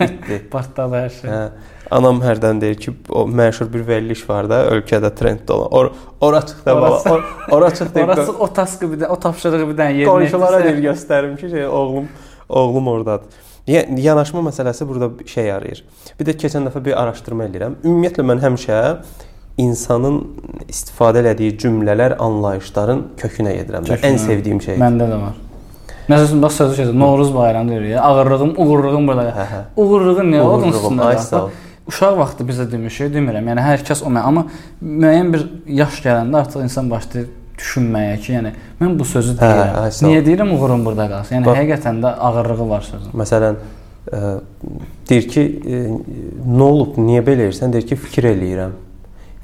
bitdi. 0.02 0.42
Partladı 0.54 1.02
hər 1.04 1.16
şey. 1.22 1.32
Hə. 1.32 1.72
Anam 1.94 2.18
hərdən 2.24 2.60
deyir 2.62 2.80
ki, 2.82 2.96
o 3.14 3.28
məşhur 3.30 3.70
bir 3.74 3.84
veriliş 3.88 4.24
var 4.30 4.48
da, 4.50 4.64
ölkədə 4.74 5.12
trenddə 5.20 5.54
olan. 5.54 5.68
Or 5.70 5.92
ora 6.26 6.42
çıx 6.42 6.66
da 6.66 6.76
baba. 6.82 7.02
Or 7.12 7.58
ora 7.60 7.70
çıx 7.70 7.94
deyib. 7.94 8.10
Orası 8.10 8.34
o 8.34 8.48
taskı 8.54 8.92
bir 8.92 9.04
də, 9.04 9.10
o 9.14 9.20
tapşırığı 9.22 9.68
bir 9.70 9.78
dənə 9.78 10.00
yerinə. 10.00 10.10
Qonşulara 10.10 10.64
deyir 10.66 10.82
göstərim 10.90 11.36
ki, 11.38 11.50
şey 11.54 11.68
oğlum 11.68 12.10
oğlum 12.50 12.88
ordadır. 12.88 13.45
Yanaşma 13.68 14.40
məsələsi 14.46 14.88
burada 14.88 15.10
şey 15.26 15.46
yarayır. 15.46 15.84
Bir 16.20 16.28
də 16.28 16.36
keçən 16.38 16.68
dəfə 16.68 16.84
bir 16.86 16.98
araşdırma 17.02 17.48
eləyirəm. 17.48 17.78
Ümumiyyətlə 17.84 18.26
mən 18.30 18.42
həmişə 18.44 18.82
insanın 19.58 20.20
istifadə 20.70 21.24
elədiyi 21.24 21.56
cümlələr, 21.64 22.18
anlayışların 22.22 23.02
kökünə 23.18 23.56
gedirəm. 23.58 23.88
Kökünə. 23.90 24.12
Ən 24.12 24.20
sevdiyim 24.22 24.62
şeydir. 24.62 24.82
Məndə 24.84 25.08
də 25.10 25.18
var. 25.22 25.40
Məsələn, 26.10 26.42
bax 26.44 26.60
sözü 26.62 26.76
şeydir. 26.76 27.00
Novruz 27.00 27.34
bayramı 27.36 27.70
deyir 27.70 27.88
ya. 27.96 28.02
Ağırlığım, 28.02 28.54
uğurluğum 28.58 29.08
burada. 29.08 29.30
Hə, 29.34 29.46
hə. 29.54 29.62
Uğurluğun 29.82 30.30
nə? 30.34 30.42
Onun 30.42 30.70
üstündə. 30.72 31.48
Uşaq 31.90 32.18
vaxtı 32.18 32.46
bizə 32.46 32.68
demişik, 32.70 33.10
demirəm. 33.14 33.50
Yəni 33.50 33.66
hər 33.66 33.82
kəs 33.86 34.04
o 34.06 34.10
mən, 34.14 34.26
amma 34.26 34.46
müəyyən 34.82 35.34
bir 35.34 35.44
yaş 35.82 36.00
gələndə 36.06 36.40
artıq 36.42 36.64
insan 36.66 36.90
başlayır 36.92 37.28
düşünməyə 37.60 38.16
ki, 38.22 38.34
yəni 38.36 38.52
mən 38.82 38.96
bu 39.00 39.08
sözü 39.08 39.36
deyirəm. 39.40 39.74
Hə, 39.76 39.84
hə, 39.88 40.08
Niyə 40.10 40.24
deyirəm 40.26 40.54
uğurum 40.56 40.86
burada 40.86 41.08
qalsın? 41.12 41.38
Yəni 41.38 41.48
Bax, 41.48 41.60
həqiqətən 41.62 42.02
də 42.04 42.14
ağırlığı 42.30 42.70
var 42.70 42.88
sözün. 42.88 43.14
Məsələn, 43.22 43.60
ə, 43.60 44.20
e, 44.20 44.34
deyir 45.10 45.30
ki, 45.32 45.46
ə, 45.46 45.78
e, 45.78 46.00
nə 46.50 46.68
olub, 46.68 46.98
niyə 47.00 47.24
belə 47.26 47.48
edirsən? 47.48 47.76
Deyir 47.76 47.88
ki, 47.92 48.00
fikir 48.08 48.30
eləyirəm. 48.34 48.76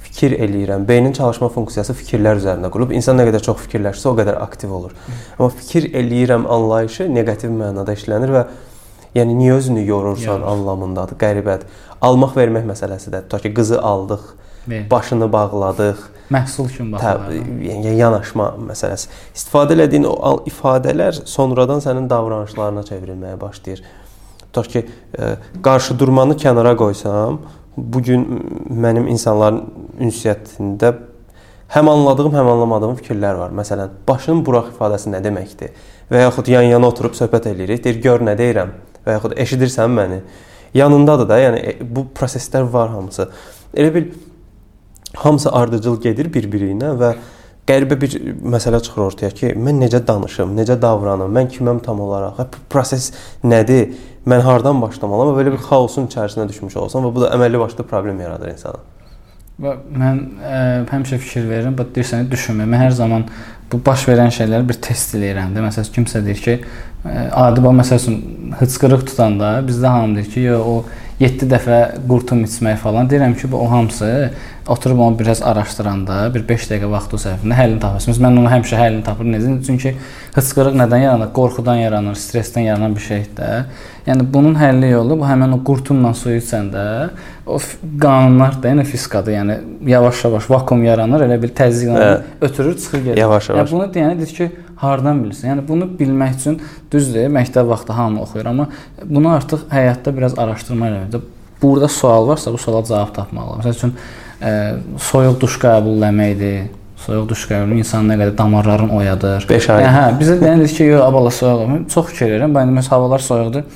Fikir 0.08 0.36
eləyirəm. 0.44 0.88
Beynin 0.88 1.16
çalışma 1.16 1.48
funksiyası 1.56 1.96
fikirlər 1.96 2.42
üzərində 2.42 2.72
qurulub. 2.74 2.92
İnsan 2.98 3.20
nə 3.20 3.30
qədər 3.30 3.46
çox 3.46 3.62
fikirləşsə, 3.68 4.10
o 4.12 4.18
qədər 4.18 4.42
aktiv 4.44 4.74
olur. 4.76 4.96
Amma 5.38 5.52
fikir 5.62 5.88
eləyirəm 6.02 6.50
anlayışı 6.52 7.08
neqativ 7.16 7.54
mənada 7.56 7.96
işlənir 7.96 8.34
və 8.36 8.46
yəni 9.16 9.38
niyə 9.40 9.60
özünü 9.60 9.86
yorursan 9.88 10.42
Yorur. 10.42 10.48
anlamındadır. 10.52 11.20
Qəribədir. 11.22 11.80
Almaq 12.02 12.36
vermək 12.36 12.68
məsələsidir. 12.74 13.28
Tutaq 13.30 13.46
ki, 13.46 13.54
qızı 13.54 13.80
aldıq, 13.82 14.26
Ver. 14.68 14.90
başını 14.92 15.32
bağladıq 15.32 15.98
məhsul 16.32 16.70
kimi 16.72 16.94
baxırlar. 16.96 17.34
Yəni 17.68 17.96
yanaşma 18.00 18.48
məsələsi. 18.70 19.10
İstifadə 19.36 19.76
elədiyin 19.78 20.08
o 20.10 20.34
ifadələr 20.50 21.24
sonradan 21.30 21.84
sənin 21.84 22.10
davranışlarına 22.10 22.84
çevrilməyə 22.88 23.40
başlayır. 23.42 23.84
Tutaq 24.48 24.70
ki, 24.72 24.84
ə, 24.84 25.32
e, 25.32 25.60
qarşı 25.64 25.98
durmanı 26.00 26.36
kənara 26.40 26.76
qoysam, 26.80 27.40
bu 27.78 28.02
gün 28.04 28.26
mənim 28.68 29.08
insanların 29.12 29.62
ünsiyyətində 30.08 30.94
həm 31.72 31.90
anladığım, 31.92 32.34
həm 32.36 32.52
anlamadığım 32.56 32.98
fikirlər 33.00 33.40
var. 33.40 33.56
Məsələn, 33.56 33.94
başının 34.08 34.44
buraq 34.46 34.74
ifadəsi 34.74 35.12
nə 35.14 35.22
deməkdir? 35.24 35.76
Və 36.12 36.26
yaxud 36.26 36.52
yan-yana 36.52 36.92
oturub 36.92 37.16
söhbət 37.16 37.48
eləyirik. 37.54 37.84
Deyir, 37.84 38.02
gör 38.04 38.26
nə 38.28 38.36
deyirəm? 38.40 38.74
Və 39.06 39.16
yaxud 39.16 39.38
eşidirsən 39.40 39.96
məni? 39.96 40.20
Yanındadır 40.76 41.28
da, 41.30 41.40
yəni 41.40 41.64
e, 41.64 41.78
bu 41.96 42.10
proseslər 42.16 42.68
var 42.74 42.92
hamısı. 42.92 43.30
Elə 43.76 43.94
bil 43.96 44.12
hamısı 45.16 45.52
ardıcıl 45.52 46.02
gedir 46.02 46.32
bir-biri 46.34 46.72
ilə 46.76 46.94
və 47.00 47.12
qəribə 47.68 47.98
bir 48.02 48.16
məsələ 48.56 48.82
çıxır 48.84 49.04
ortaya 49.06 49.32
ki, 49.36 49.52
mən 49.56 49.82
necə 49.84 50.02
danışım, 50.08 50.56
necə 50.58 50.78
davranım, 50.82 51.32
mən 51.36 51.52
kiməm 51.54 51.82
tam 51.86 52.02
olaraq, 52.04 52.40
hə, 52.40 52.48
proses 52.72 53.12
nədir, 53.44 53.92
mən 54.28 54.44
hardan 54.46 54.82
başlamalıyam 54.82 55.36
və 55.36 55.38
belə 55.42 55.54
bir 55.56 55.64
xaosun 55.68 56.10
içərisinə 56.10 56.48
düşmüş 56.50 56.78
olsam 56.82 57.06
və 57.08 57.14
bu 57.16 57.24
da 57.26 57.32
əməlli 57.38 57.62
başlı 57.62 57.86
problem 57.90 58.20
yaradır 58.24 58.54
insana. 58.54 58.82
Və 59.62 59.76
mən 59.94 60.22
ə, 60.42 60.60
həmişə 60.90 61.22
fikir 61.22 61.46
verirəm, 61.50 61.78
bax 61.78 61.94
deyirsən, 61.96 62.30
düşünmə. 62.32 62.66
Mən 62.70 62.82
hər 62.82 62.96
zaman 62.98 63.28
bu 63.72 63.80
baş 63.86 64.08
verən 64.10 64.32
şeyləri 64.34 64.68
bir 64.70 64.80
test 64.84 65.16
eləyirəm 65.18 65.54
də. 65.56 65.64
Məsələn, 65.68 65.92
kimsə 65.96 66.24
deyir 66.26 66.42
ki, 66.44 66.58
adi 67.32 67.64
bax 67.64 67.78
məsəl 67.82 68.02
üçün 68.02 68.18
hıçqırıq 68.60 69.06
tutanda 69.12 69.54
bizdə 69.68 69.94
hamı 69.96 70.20
deyir 70.20 70.34
ki, 70.34 70.48
yox 70.50 70.68
o 70.74 70.76
7 71.22 71.46
dəfə 71.52 71.78
qurtum 72.10 72.44
içmək 72.48 72.80
falan. 72.82 73.10
Deyirəm 73.10 73.36
ki, 73.38 73.52
bu 73.52 73.62
o 73.62 73.70
hamısı 73.72 74.32
oturub 74.68 75.00
onu 75.00 75.20
biraz 75.20 75.42
araşdıranda, 75.42 76.34
bir 76.34 76.48
5 76.50 76.68
dəqiqə 76.70 76.90
vaxt 76.90 77.14
o 77.14 77.20
sərfində 77.22 77.58
həllini 77.58 77.82
tapırsınız. 77.82 78.20
Mən 78.22 78.40
onu 78.42 78.50
həmişə 78.50 78.78
həllini 78.80 79.04
tapıram. 79.06 79.34
Necə? 79.36 79.54
Çünki 79.68 79.96
hıçqırıq 80.36 80.78
nədən 80.82 81.06
yaranır? 81.06 81.32
Qorxudan 81.36 81.82
yaranır, 81.82 82.18
stressdən 82.18 82.68
yaranan 82.70 82.96
bir 82.96 83.06
şeydir 83.06 83.36
də. 83.38 83.50
Yəni 84.08 84.26
bunun 84.34 84.56
həlli 84.58 84.90
yolu 84.90 85.20
bu 85.20 85.28
həmin 85.30 85.54
o 85.54 85.60
qurtumla 85.66 86.14
suyu 86.18 86.40
içəndə 86.42 86.86
o 87.46 87.60
qanunlar 88.02 88.58
da, 88.64 88.72
yəni 88.72 88.86
fizikadır. 88.90 89.36
Yəni 89.36 89.58
yavaş-yavaş 89.92 90.50
vakuum 90.50 90.86
yaranır, 90.88 91.28
elə 91.28 91.38
bir 91.42 91.54
təzyiqlə 91.58 92.02
hə. 92.02 92.16
ötürür, 92.48 92.78
çıxır 92.78 93.04
gedir. 93.04 93.18
Yavaş-yavaş. 93.22 93.61
Yəni 93.62 93.72
bunu 93.72 93.88
deyəni 93.94 94.18
deyir 94.20 94.34
ki, 94.38 94.48
hardan 94.82 95.22
bilirsən? 95.24 95.52
Yəni 95.52 95.66
bunu 95.68 95.88
bilmək 96.00 96.36
üçün 96.40 96.58
düzdür, 96.92 97.30
məktəb 97.34 97.70
vaxtı 97.70 97.94
hamı 97.94 98.22
oxuyur, 98.26 98.50
amma 98.52 98.68
bunu 99.04 99.32
artıq 99.36 99.68
həyatda 99.72 100.16
biraz 100.18 100.38
araşdırma 100.40 100.90
eləmək. 100.90 101.22
Burada 101.62 101.88
sual 101.88 102.28
varsa, 102.28 102.54
bu 102.54 102.58
suala 102.58 102.84
cavab 102.86 103.14
tapmaq 103.16 103.50
lazım. 103.52 103.62
Məsəl 103.62 103.78
üçün 103.78 103.92
ə, 104.42 104.54
soyuq 105.12 105.38
duş 105.44 105.60
qəbulləməkdir. 105.62 106.72
Soyuq 107.06 107.30
duş 107.30 107.46
qəbulu 107.50 107.78
insanın 107.82 108.14
nə 108.14 108.18
qədər 108.18 108.36
damarlarını 108.38 108.98
oyadır. 108.98 109.46
5 109.50 109.70
ay. 109.76 109.86
Hə, 109.86 110.04
bizə 110.18 110.40
deyilir 110.42 110.74
ki, 110.74 110.90
yox, 110.90 111.06
abala 111.06 111.32
soyuq. 111.38 111.78
Çox 111.94 112.12
fikir 112.12 112.34
verirəm. 112.34 112.58
Bəli, 112.58 112.74
məsələn, 112.80 112.96
havalar 112.98 113.26
soyuqdur 113.26 113.70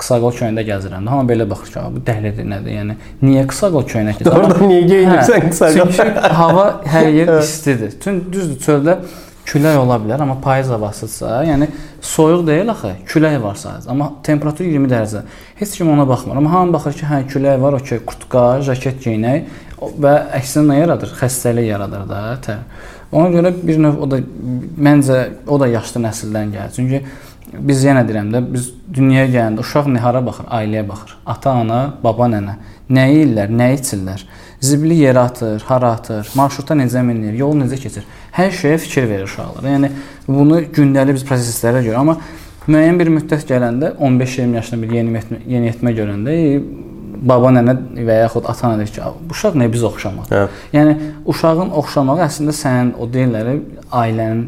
qısaqol 0.00 0.32
köyündə 0.36 0.64
gəzirəm. 0.64 1.08
Hamı 1.12 1.28
belə 1.28 1.46
baxır 1.48 1.74
ki, 1.74 1.82
bu 1.94 2.02
dəhlidir 2.06 2.46
nədir? 2.48 2.76
Yəni 2.78 2.96
niyə 3.24 3.46
qısaqol 3.50 3.84
köyünə 3.88 4.14
keçirsən? 4.16 4.36
Orada 4.36 4.68
niyə 4.70 4.86
geyinirsən 4.88 5.44
hə, 5.44 5.50
qısaqol? 5.52 5.92
Çünki 5.98 6.32
hava 6.40 6.66
hər 6.88 7.08
yer 7.18 7.32
istidir. 7.42 7.92
Tün 8.00 8.22
düzdür, 8.32 8.56
çöldə 8.64 8.96
külək 9.50 9.78
ola 9.80 9.96
bilər, 9.98 10.22
amma 10.22 10.36
payız 10.42 10.70
havasıdsa, 10.70 11.40
yəni 11.48 11.66
soyuq 12.06 12.44
deyil 12.46 12.70
axı, 12.70 12.92
külək 13.10 13.38
var 13.42 13.58
sadəcə. 13.58 13.90
Amma 13.90 14.12
temperatur 14.26 14.68
20 14.68 14.90
dərəcə. 14.92 15.24
Heç 15.58 15.74
kim 15.78 15.90
ona 15.90 16.06
baxmır. 16.08 16.38
Amma 16.38 16.52
hamı 16.52 16.76
baxır 16.76 16.94
ki, 17.00 17.08
hə 17.10 17.20
külək 17.32 17.58
var, 17.62 17.78
okey, 17.80 18.02
kurtka, 18.06 18.44
jaket 18.66 19.02
geyinək 19.02 19.50
və 19.80 20.14
əksinə 20.38 20.68
nə 20.70 20.78
yaradır? 20.82 21.14
Xəstəlik 21.18 21.66
yaradır 21.70 22.06
da. 22.10 22.22
Tə. 22.44 22.58
Ona 23.10 23.32
görə 23.34 23.50
bir 23.58 23.80
növ 23.82 23.98
o 24.04 24.06
da 24.10 24.20
məncə 24.86 25.18
o 25.50 25.58
da 25.58 25.66
yaşlı 25.70 26.04
nəsildən 26.04 26.54
gəlir. 26.54 26.74
Çünki 26.76 27.02
biz 27.58 27.84
yenə 27.84 28.02
deyirəm 28.06 28.30
də, 28.34 28.42
biz 28.54 28.68
dünyaya 28.94 29.28
gələndə 29.30 29.64
uşaq 29.64 29.88
nihara 29.90 30.22
baxır, 30.26 30.46
ailəyə 30.58 30.84
baxır. 30.88 31.16
Ata, 31.26 31.54
ana, 31.62 31.80
baba, 32.02 32.28
nənə. 32.30 32.56
Nə 32.90 33.06
yeyirlər, 33.10 33.50
nə 33.54 33.70
içirlər? 33.76 34.22
Zibili 34.62 34.98
yerə 35.00 35.24
atır, 35.30 35.62
hara 35.68 35.94
atır, 35.96 36.30
marşrutda 36.38 36.76
necə 36.78 37.02
minir, 37.06 37.34
yol 37.38 37.56
necə 37.58 37.78
keçir. 37.80 38.06
Hər 38.36 38.52
şeyə 38.54 38.78
fikir 38.82 39.08
verir 39.10 39.26
uşaqlar. 39.28 39.66
Yəni 39.66 39.90
bunu 40.28 40.60
gündəlik 40.74 41.18
biz 41.18 41.26
proseslərə 41.26 41.82
görə, 41.86 42.02
amma 42.02 42.18
müəyyən 42.66 43.00
bir 43.00 43.10
müddət 43.16 43.46
gələndə 43.48 43.94
15-20 43.98 44.60
yaşında 44.60 44.82
bir 44.84 44.96
yeniyetmə, 44.98 45.42
yeniyetmə 45.54 45.94
görəndə 45.96 46.36
baba 47.30 47.50
nənə 47.54 47.74
və 48.06 48.20
yaxud 48.22 48.46
ata 48.48 48.70
nənə 48.70 48.84
deyir 48.84 48.94
ki, 48.94 49.10
bu 49.26 49.34
uşaq 49.34 49.58
nə 49.60 49.68
biz 49.72 49.84
oxşamaq. 49.88 50.30
Hə. 50.30 50.46
Yəni 50.76 50.96
uşağın 51.30 51.74
oxşamağı 51.80 52.24
əslində 52.28 52.54
sənin 52.56 52.94
o 53.00 53.08
deyirlər 53.10 53.52
ailənin 53.90 54.46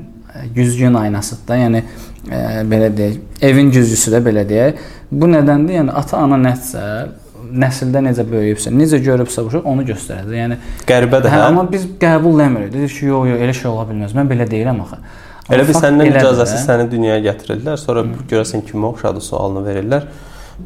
güzgün 0.55 0.95
aynasıdır 0.95 1.49
da. 1.49 1.57
Yəni 1.57 1.83
e, 2.29 2.63
belə 2.69 2.93
deyək, 2.97 3.19
evin 3.49 3.73
güzgüsü 3.75 4.15
də 4.15 4.23
belə 4.25 4.47
deyək. 4.49 4.87
Bu 5.11 5.29
nədəndir? 5.31 5.81
Yəni 5.81 5.95
ata-ana 6.03 6.39
nəsə 6.41 6.87
nəsildə 7.53 8.03
necə 8.07 8.25
böyüyübsə, 8.29 8.71
necə 8.75 9.01
görübsə 9.03 9.45
uşaq 9.49 9.67
onu 9.69 9.85
göstərəcək. 9.89 10.37
Yəni 10.39 10.59
qəribədir, 10.89 11.33
hə? 11.33 11.43
Amma 11.49 11.65
biz 11.71 11.85
qəbul 12.01 12.39
eləmirik. 12.39 12.73
Dedik 12.73 12.95
ki, 12.95 13.07
yox, 13.11 13.29
yox, 13.33 13.45
elə 13.47 13.57
şey 13.59 13.71
ola 13.71 13.87
bilməz. 13.91 14.15
Mən 14.17 14.31
belə 14.31 14.47
deyirəm 14.49 14.83
axı. 14.85 15.01
Elə 15.53 15.67
bir 15.69 15.77
səndən 15.77 16.13
icazəsiz 16.13 16.67
səni 16.69 16.87
dünyaya 16.91 17.21
gətirirlər, 17.27 17.81
sonra 17.81 18.05
Hı. 18.07 18.27
görəsən 18.31 18.63
kimə 18.69 18.93
oxşadı 18.93 19.25
sualını 19.27 19.65
verirlər. 19.67 20.07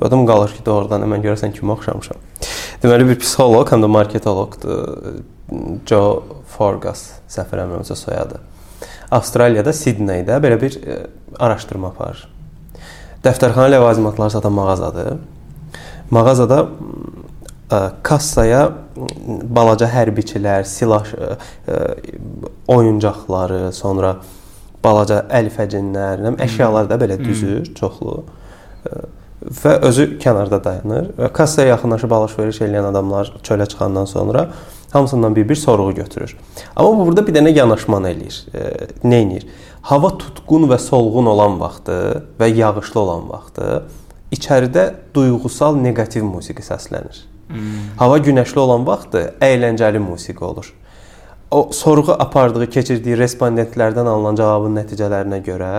Adam 0.02 0.26
qalır 0.28 0.52
ki, 0.52 0.64
doğrudan 0.66 1.06
mən 1.08 1.24
görəsən 1.24 1.54
kimə 1.56 1.74
oxşamışam. 1.78 2.20
Deməli 2.82 3.08
bir 3.08 3.18
psixoloq, 3.22 3.72
həm 3.72 3.86
də 3.86 3.90
marketoloqdur. 3.96 5.22
Joe 5.88 6.42
Forgas, 6.52 7.06
səhv 7.32 7.54
eləmirəmsə 7.56 7.96
soyadı. 7.96 8.42
Avstraliyada 9.14 9.72
Sidneydə 9.76 10.40
belə 10.42 10.58
bir 10.60 10.76
ə, 10.80 10.82
e, 10.82 10.98
araşdırma 11.38 11.92
aparır. 11.92 12.26
Dəftərxana 13.24 13.76
ləvazimatları 13.76 14.34
satan 14.34 14.54
mağazadır 14.56 15.16
mağazada 16.10 16.62
ə, 16.66 16.70
e, 17.70 17.80
kassaya 18.06 18.62
balaca 19.58 19.88
hərbiçilər, 19.90 20.66
silah 20.68 21.06
ə, 21.12 21.30
e, 21.66 21.80
oyuncaqları, 22.72 23.66
sonra 23.76 24.16
balaca 24.84 25.24
əl 25.34 25.50
fəcinlər, 25.54 26.22
nə 26.22 26.34
əşyalar 26.46 26.90
da 26.90 26.98
belə 27.00 27.18
düzür, 27.20 27.66
çoxlu. 27.78 28.20
Ə, 28.86 29.04
və 29.62 29.74
özü 29.86 30.06
kənarda 30.22 30.58
dayanır 30.64 31.10
və 31.18 31.28
kassaya 31.34 31.74
yaxınlaşıb 31.74 32.12
alış-veriş 32.18 32.62
edən 32.66 32.88
adamlar 32.88 33.28
çölə 33.46 33.66
çıxandan 33.68 34.08
sonra 34.10 34.46
hamısından 34.90 35.36
bir-bir 35.36 35.54
sorğu 35.54 35.94
götürür. 35.94 36.36
Amma 36.76 36.98
bu 36.98 37.06
burada 37.06 37.26
bir 37.26 37.34
dənə 37.34 37.52
yanaşmanı 37.56 38.10
eləyir. 38.10 38.40
E, 38.54 38.88
nə 39.04 39.20
edir? 39.26 39.46
Hava 39.82 40.10
tutqun 40.18 40.66
və 40.70 40.78
solğun 40.78 41.26
olan 41.30 41.60
vaxtı 41.60 41.98
və 42.40 42.50
yağışlı 42.54 43.00
olan 43.00 43.28
vaxtı 43.28 43.82
içəridə 44.34 44.88
duyğusal 45.14 45.76
neqativ 45.78 46.24
musiqi 46.26 46.62
səslənir. 46.62 47.22
Hmm. 47.48 47.92
Hava 48.00 48.18
günəşli 48.18 48.58
olan 48.58 48.86
vaxtı 48.86 49.22
əyləncəli 49.40 50.02
musiqi 50.02 50.44
olur. 50.44 50.72
O 51.50 51.68
sorğu 51.72 52.16
apardığı, 52.18 52.66
keçirdiyi 52.70 53.16
respondentlərdən 53.20 54.08
alınan 54.10 54.38
cavabın 54.38 54.74
nəticələrinə 54.80 55.38
görə 55.46 55.70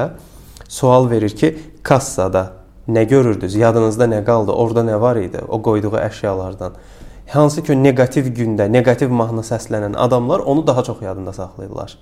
sual 0.70 1.10
verir 1.12 1.36
ki, 1.36 1.52
kassada 1.84 2.46
nə 2.88 3.04
görürdünüz? 3.04 3.56
Yadınızda 3.60 4.08
nə 4.08 4.22
qaldı? 4.26 4.56
Orda 4.56 4.86
nə 4.88 4.96
var 5.02 5.20
idi? 5.20 5.42
O 5.48 5.60
qoyduğu 5.62 5.98
əşyalardan. 6.00 6.80
Hansı 7.28 7.64
ki, 7.64 7.76
neqativ 7.84 8.30
gündə, 8.36 8.70
neqativ 8.72 9.12
mahnı 9.12 9.44
səslənən 9.44 9.98
adamlar 9.98 10.40
onu 10.40 10.68
daha 10.68 10.84
çox 10.84 11.02
yadında 11.02 11.34
saxlayırlar. 11.34 11.98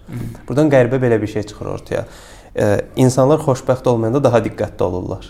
Burdan 0.48 0.70
qəribə 0.70 1.00
belə 1.02 1.22
bir 1.22 1.28
şey 1.28 1.44
çıxır 1.44 1.66
ortaya. 1.66 2.06
Ee, 2.56 2.82
insanlar 2.96 3.42
xoşbəxt 3.42 3.90
olmayanda 3.90 4.24
daha 4.24 4.40
diqqətli 4.46 4.84
olurlar. 4.84 5.26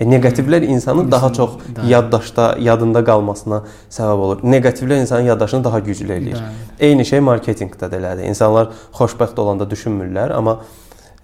E, 0.00 0.04
neqativlər 0.04 0.64
insanın 0.64 1.04
İnsan, 1.04 1.12
daha 1.12 1.32
çox 1.32 1.50
daha... 1.76 1.86
yaddaşda, 1.86 2.56
yadında 2.58 3.04
qalmasına 3.04 3.62
səbəb 3.90 4.22
olur. 4.26 4.42
Neqativlər 4.42 5.00
insanın 5.00 5.28
yaddaşını 5.28 5.64
daha 5.64 5.78
güclü 5.78 6.12
eləyir. 6.12 6.38
Bəli. 6.38 6.68
Eyni 6.80 7.04
şey 7.04 7.20
marketinqdə 7.20 7.90
də 7.90 8.00
elədir. 8.00 8.30
İnsanlar 8.30 8.70
xoşbəxt 8.96 9.40
olanda 9.40 9.68
düşünmürlər, 9.68 10.32
amma 10.32 10.60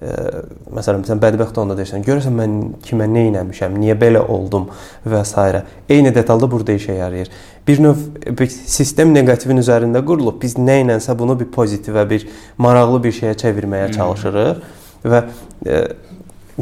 ə, 0.03 0.43
məsələn 0.77 1.07
sən 1.09 1.23
bədbəxt 1.25 1.57
onda 1.63 1.79
deyirsən, 1.79 2.05
görəsən 2.05 2.37
mən 2.37 2.59
kimə 2.85 3.09
nə 3.09 3.31
etmişəm, 3.31 3.81
niyə 3.81 3.97
belə 3.97 4.27
oldum 4.29 4.69
və 5.09 5.25
s. 5.25 5.63
Eyni 5.89 6.13
detalda 6.15 6.51
burada 6.51 6.77
işə 6.77 6.99
yarayır. 7.01 7.33
Bir 7.69 7.83
növ 7.83 8.03
bir 8.39 8.49
sistem 8.49 9.15
neqativin 9.15 9.59
üzərində 9.63 10.03
qurulub. 10.07 10.41
Biz 10.43 10.57
nə 10.59 10.81
ilənsə 10.85 11.17
bunu 11.19 11.39
bir 11.41 11.51
pozitivə, 11.55 12.07
bir 12.11 12.27
maraqlı 12.63 13.03
bir 13.09 13.17
şeyə 13.21 13.35
çevirməyə 13.43 13.93
çalışırıq 13.97 14.61
hmm. 14.61 15.13
və 15.13 15.23
ə, 15.67 15.81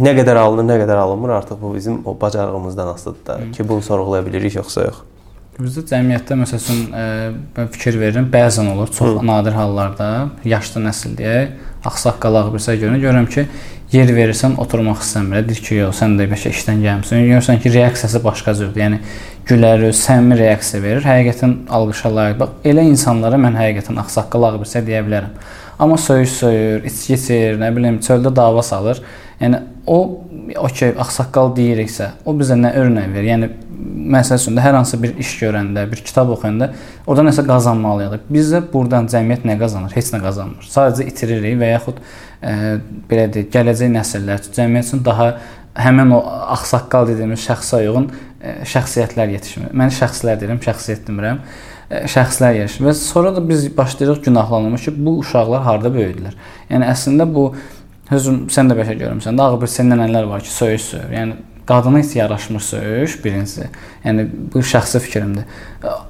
nə 0.00 0.14
qədər 0.16 0.40
alınır, 0.40 0.70
nə 0.72 0.78
qədər 0.84 1.02
alınmır 1.06 1.36
artıq 1.40 1.60
bu 1.60 1.74
bizim 1.74 2.00
o 2.06 2.16
bacarığımızdan 2.20 2.94
asılıdır 2.94 3.26
da, 3.26 3.38
hmm. 3.38 3.52
ki, 3.52 3.68
bunu 3.68 3.82
sorğulaya 3.82 4.26
bilirik 4.26 4.56
yoxsa 4.56 4.88
yox. 4.88 5.02
Bizdə 5.54 5.84
cəmiyyətdə 5.86 6.34
məsələn 6.34 6.80
mən 7.54 7.68
fikir 7.70 7.94
verirəm, 8.00 8.26
bəzən 8.32 8.72
olur, 8.72 8.88
çox 8.90 9.20
Hı. 9.20 9.26
nadir 9.26 9.54
hallarda 9.54 10.08
yaşlı 10.42 10.82
nəsil 10.88 11.12
deyə 11.20 11.36
ağsaqqal 11.86 12.40
ağbirsə 12.40 12.74
görünür. 12.74 12.98
Görürəm 13.04 13.28
ki, 13.30 13.44
yer 13.92 14.10
verirsən 14.16 14.56
oturmaq 14.58 15.04
istəmir. 15.04 15.44
Deyir 15.46 15.62
ki, 15.62 15.76
yox, 15.84 16.00
sən 16.00 16.16
də 16.18 16.26
bəşə 16.32 16.50
işdən 16.56 16.82
gəlmisən. 16.82 17.22
Görürsən 17.28 17.62
ki, 17.62 17.70
reaksiyası 17.76 18.24
başqa 18.24 18.56
cürdür. 18.58 18.82
Yəni 18.82 18.98
gülər, 19.48 19.88
səmimi 19.96 20.38
reaksiya 20.38 20.82
verir. 20.82 21.04
Həqiqətən 21.08 21.54
alqışa 21.76 22.12
layiq. 22.12 22.38
Bax, 22.40 22.54
elə 22.70 22.86
insanlara 22.88 23.38
mən 23.40 23.58
həqiqətən 23.58 24.00
ağsaqqal 24.04 24.48
ağbirsə 24.50 24.84
deyə 24.86 25.02
bilərəm. 25.06 25.34
Amma 25.78 25.98
söyüş 25.98 26.38
söyür, 26.38 26.84
içki 26.88 27.14
içir, 27.18 27.58
nə 27.60 27.70
bilim, 27.76 27.98
çöldə 28.04 28.34
dava 28.34 28.62
salır. 28.62 29.02
Yəni 29.40 29.60
o 29.90 29.98
okey, 30.56 30.94
ağsaqqal 31.02 31.52
deyiriksə, 31.56 32.10
o 32.24 32.34
bizə 32.38 32.56
nə 32.58 32.72
örnək 32.78 33.10
verir? 33.12 33.30
Yəni 33.32 33.50
məsəl 34.14 34.38
üçün 34.38 34.56
də 34.56 34.62
hər 34.64 34.76
hansı 34.78 35.00
bir 35.02 35.16
iş 35.20 35.32
görəndə, 35.40 35.84
bir 35.90 36.00
kitab 36.06 36.30
oxuyanda 36.34 36.70
orada 37.06 37.26
nəsə 37.28 37.44
qazanmalıyıq. 37.48 38.28
Biz 38.36 38.52
də 38.54 38.62
burdan 38.72 39.08
cəmiyyət 39.10 39.44
nə 39.48 39.58
qazanır? 39.60 39.92
Heç 39.96 40.12
nə 40.14 40.20
qazanmır. 40.22 40.68
Sadəcə 40.70 41.08
itiririk 41.10 41.58
və 41.60 41.72
yaxud 41.72 42.00
e, 42.00 42.54
belə 43.10 43.26
deyək, 43.34 43.50
gələcək 43.54 43.92
nəsillər 43.96 44.42
üçün 44.42 44.56
cəmiyyət 44.60 44.90
üçün 44.90 45.04
daha 45.04 45.28
həmin 45.74 46.16
o 46.16 46.22
ağsaqqal 46.56 47.08
dediyimiz 47.10 47.44
şəxsə 47.44 47.82
uyğun 47.84 48.10
e, 48.40 48.56
şəxsiyyətlər 48.70 49.32
yetişmir. 49.36 49.72
Mən 49.76 49.94
şəxslər 49.94 50.40
deyirəm, 50.42 50.60
şəxsiyyət 50.64 51.08
demirəm. 51.08 51.40
E, 51.90 52.04
şəxslər 52.10 52.60
yetişir 52.60 52.88
və 52.88 52.94
sonra 52.98 53.34
da 53.36 53.42
biz 53.48 53.66
başlayırıq 53.76 54.24
günahlanmaq 54.28 54.88
ki, 54.88 54.94
bu 55.06 55.18
uşaqlar 55.22 55.64
harda 55.66 55.92
böyüdülər. 55.94 56.36
Yəni 56.70 56.92
əslində 56.92 57.26
bu 57.30 57.50
Özün 58.12 58.42
sən 58.52 58.68
də 58.68 58.76
bəşə 58.76 58.98
görmüsən 59.00 59.38
ağ 59.40 59.54
bir 59.62 59.70
səndə 59.72 59.96
nələr 59.96 60.26
var 60.28 60.42
ki, 60.44 60.50
söyüş 60.52 60.82
söyür. 60.90 61.12
Yəni 61.14 61.36
qadına 61.66 61.98
heç 62.02 62.16
yaraşmır 62.16 62.60
söyüş 62.60 63.14
birincisi. 63.24 63.68
Yəni 64.04 64.26
bu 64.52 64.60
şəxsi 64.60 65.00
fikrimdir. 65.00 65.46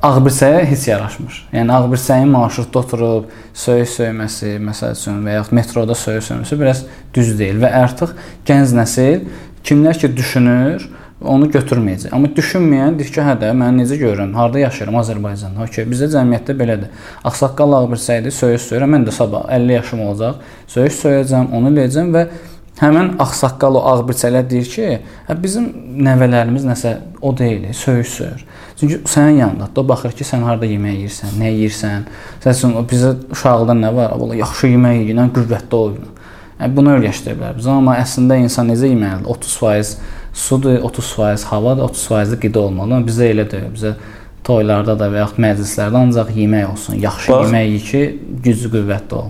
Ağbirsəyə 0.03 0.65
heç 0.67 0.89
yaraşmır. 0.89 1.39
Yəni 1.55 1.75
ağbirsəyin 1.77 2.35
marşrutda 2.35 2.83
oturub 2.83 3.31
söyüş 3.55 3.95
söyməsi, 4.01 4.57
məsəl 4.67 4.99
üçün 4.99 5.23
və 5.23 5.39
ya 5.39 5.45
metroda 5.55 5.95
söyüş 5.95 6.33
söyməsi 6.33 6.61
biraz 6.61 6.83
düz 7.15 7.31
deyil 7.39 7.63
və 7.63 7.71
artıq 7.85 8.17
gənc 8.49 8.75
nəsil 8.75 9.29
kimlər 9.65 9.99
ki 10.01 10.13
düşünür, 10.17 10.87
onu 11.25 11.49
götürməyəcək. 11.53 12.13
Amma 12.15 12.29
düşünməyən 12.37 12.99
deyir 12.99 13.13
ki, 13.15 13.21
hə 13.25 13.35
də 13.41 13.53
mən 13.57 13.79
necə 13.81 13.97
görürəm, 14.01 14.35
harda 14.37 14.61
yaşayıram 14.65 14.99
Azərbaycanda. 15.01 15.67
Okay, 15.69 15.87
bizdə 15.89 16.11
cəmiyyətdə 16.13 16.57
belədir. 16.59 17.05
Ağsaqqal 17.25 17.77
ağbirsəydi, 17.81 18.33
söyüş 18.35 18.67
söyürəm. 18.71 18.97
Mən 18.97 19.07
də 19.09 19.15
sabah 19.15 19.47
50 19.55 19.73
yaşım 19.79 20.03
olacaq. 20.09 20.43
Söyüş 20.75 20.99
söyəcəm, 21.05 21.49
onu 21.57 21.73
eləyəcəm 21.73 22.11
və 22.15 22.25
həmin 22.81 23.15
ağsaqqal 23.23 23.79
o 23.79 23.85
ağbirsələr 23.93 24.49
deyir 24.51 24.69
ki, 24.75 24.91
hə 25.29 25.39
bizim 25.43 25.71
nəvələrimiz 26.05 26.67
nəsə 26.69 26.97
o 27.23 27.33
deyil, 27.39 27.71
söyüş 27.73 28.17
söyür. 28.19 28.45
Çünki 28.81 28.99
sənin 29.09 29.39
yanındadır. 29.39 29.81
O 29.81 29.89
baxır 29.89 30.13
ki, 30.19 30.27
sən 30.27 30.43
harda 30.45 30.67
yemək 30.67 30.99
yeyirsən, 30.99 31.37
nə 31.39 31.53
yeyirsən. 31.55 32.09
Səsən 32.45 32.75
o 32.75 32.83
bizə 32.91 33.15
uşaqdan 33.33 33.81
nə 33.87 33.95
var? 33.95 34.17
Valla 34.19 34.37
yaxşı 34.43 34.73
yemək 34.75 35.05
yeyən, 35.07 35.31
qüvvətli 35.37 35.79
ol. 35.79 35.95
Yəni 36.65 36.77
bunu 36.79 36.95
öyrəşdirə 36.97 37.37
bilər 37.37 37.57
biz. 37.59 37.67
Amma 37.69 37.99
əslində 38.01 38.39
insan 38.41 38.71
necə 38.73 38.89
yeməlidir? 38.89 39.27
30% 39.29 39.99
sudur, 40.33 40.79
30% 40.81 41.45
havadır, 41.51 41.91
30% 41.93 42.39
qida 42.41 42.63
olmalı. 42.63 42.97
Amma 42.97 43.05
bizə 43.05 43.27
elə 43.35 43.45
deyil. 43.51 43.67
Bizə 43.75 43.91
toylarda 44.49 44.95
da 44.97 45.11
və 45.13 45.21
yaxud 45.21 45.43
məclislərdə 45.45 46.01
ancaq 46.07 46.31
yemək 46.33 46.71
olsun. 46.71 46.97
Yaxşı 47.03 47.33
Bax, 47.35 47.45
yemək 47.45 47.67
ye 47.69 47.83
ki, 47.91 48.03
güclü 48.47 48.71
qüvvətli 48.79 49.19
ol. 49.19 49.29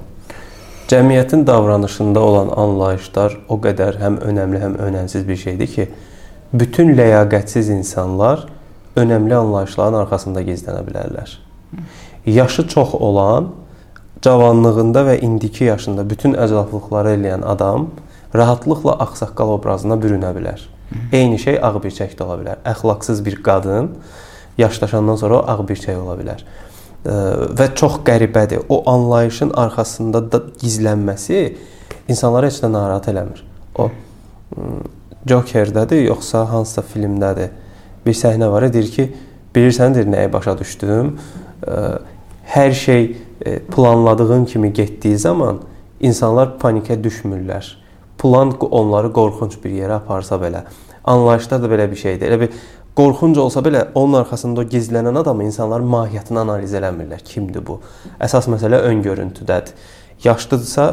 Cəmiyyətin 0.93 1.43
davranışında 1.49 2.23
olan 2.23 2.55
anlayışlar 2.55 3.35
o 3.51 3.59
qədər 3.67 3.99
həm 3.99 4.21
önəmli, 4.31 4.63
həm 4.63 4.79
önəmsiz 4.87 5.27
bir 5.27 5.43
şeydir 5.43 5.75
ki, 5.75 5.89
bütün 6.55 6.95
ləyaqətsiz 6.95 7.73
insanlar 7.75 8.47
önəmli 8.95 9.35
anlayışların 9.35 10.05
arxasında 10.05 10.47
gizlənə 10.47 10.87
bilərlər. 10.87 11.35
Yaşı 12.31 12.69
çox 12.71 12.95
olan 12.95 13.51
cavanlığında 14.25 15.05
və 15.09 15.17
indiki 15.21 15.69
yaşında 15.69 16.05
bütün 16.11 16.35
əclaflıqları 16.41 17.15
eləyən 17.19 17.45
adam 17.45 17.91
rahatlıqla 18.35 18.97
ağsaqqal 19.05 19.53
obrazına 19.59 19.99
bürünə 20.01 20.31
bilər. 20.37 20.63
Eyni 21.13 21.39
şey 21.39 21.59
ağ 21.63 21.75
birçək 21.85 22.15
də 22.17 22.25
ola 22.25 22.39
bilər. 22.41 22.63
Əxlaqsız 22.65 23.25
bir 23.25 23.43
qadın 23.43 23.91
yaşlaşandan 24.59 25.21
sonra 25.21 25.43
ağ 25.53 25.59
birçək 25.69 25.99
ola 26.01 26.17
bilər. 26.21 26.45
Və 27.05 27.69
çox 27.77 28.01
qəribədir. 28.07 28.65
O 28.69 28.83
anlayışın 28.91 29.53
arxasında 29.61 30.23
da 30.33 30.41
gizlənməsi 30.63 31.43
insanları 32.09 32.49
heç 32.49 32.63
də 32.65 32.73
narahat 32.73 33.09
eləmir. 33.13 33.45
O 33.77 33.91
Joker-dədir, 35.29 36.05
yoxsa 36.05 36.45
hansısa 36.49 36.85
filmdədir. 36.95 37.53
Bir 38.07 38.17
səhnə 38.17 38.49
var, 38.53 38.67
deyir 38.73 38.91
ki, 38.93 39.07
bilirsən 39.57 39.95
deyir 39.97 40.09
nəyə 40.13 40.33
başa 40.33 40.57
düşdüm? 40.59 41.15
Hər 42.55 42.73
şey 42.77 43.07
planladığın 43.77 44.45
kimi 44.45 44.73
getdiyi 44.73 45.19
zaman 45.19 45.61
insanlar 46.01 46.57
panikə 46.61 46.97
düşmürlər 47.05 47.85
plan 48.25 48.53
onları 48.71 49.13
qorxunc 49.13 49.59
bir 49.65 49.75
yerə 49.75 49.99
aparsa 49.99 50.39
belə, 50.41 50.65
anlayışda 51.05 51.61
da 51.63 51.69
belə 51.69 51.91
bir 51.91 52.01
şeydir. 52.01 52.31
Elə 52.31 52.41
bir 52.41 52.61
qorxunc 52.97 53.39
olsa 53.43 53.61
belə 53.61 53.87
onun 53.95 54.21
arxasında 54.23 54.63
o 54.63 54.65
gizlənən 54.75 55.19
adamı 55.21 55.45
insanlar 55.45 55.85
mahiyyətini 55.95 56.41
analiz 56.45 56.75
eləmirlər. 56.79 57.25
Kimdir 57.25 57.67
bu? 57.67 57.81
Əsas 58.23 58.49
məsələ 58.49 58.81
ön 58.89 59.03
görüntüdədir. 59.05 59.75
Yaşlıdırsa, 60.25 60.87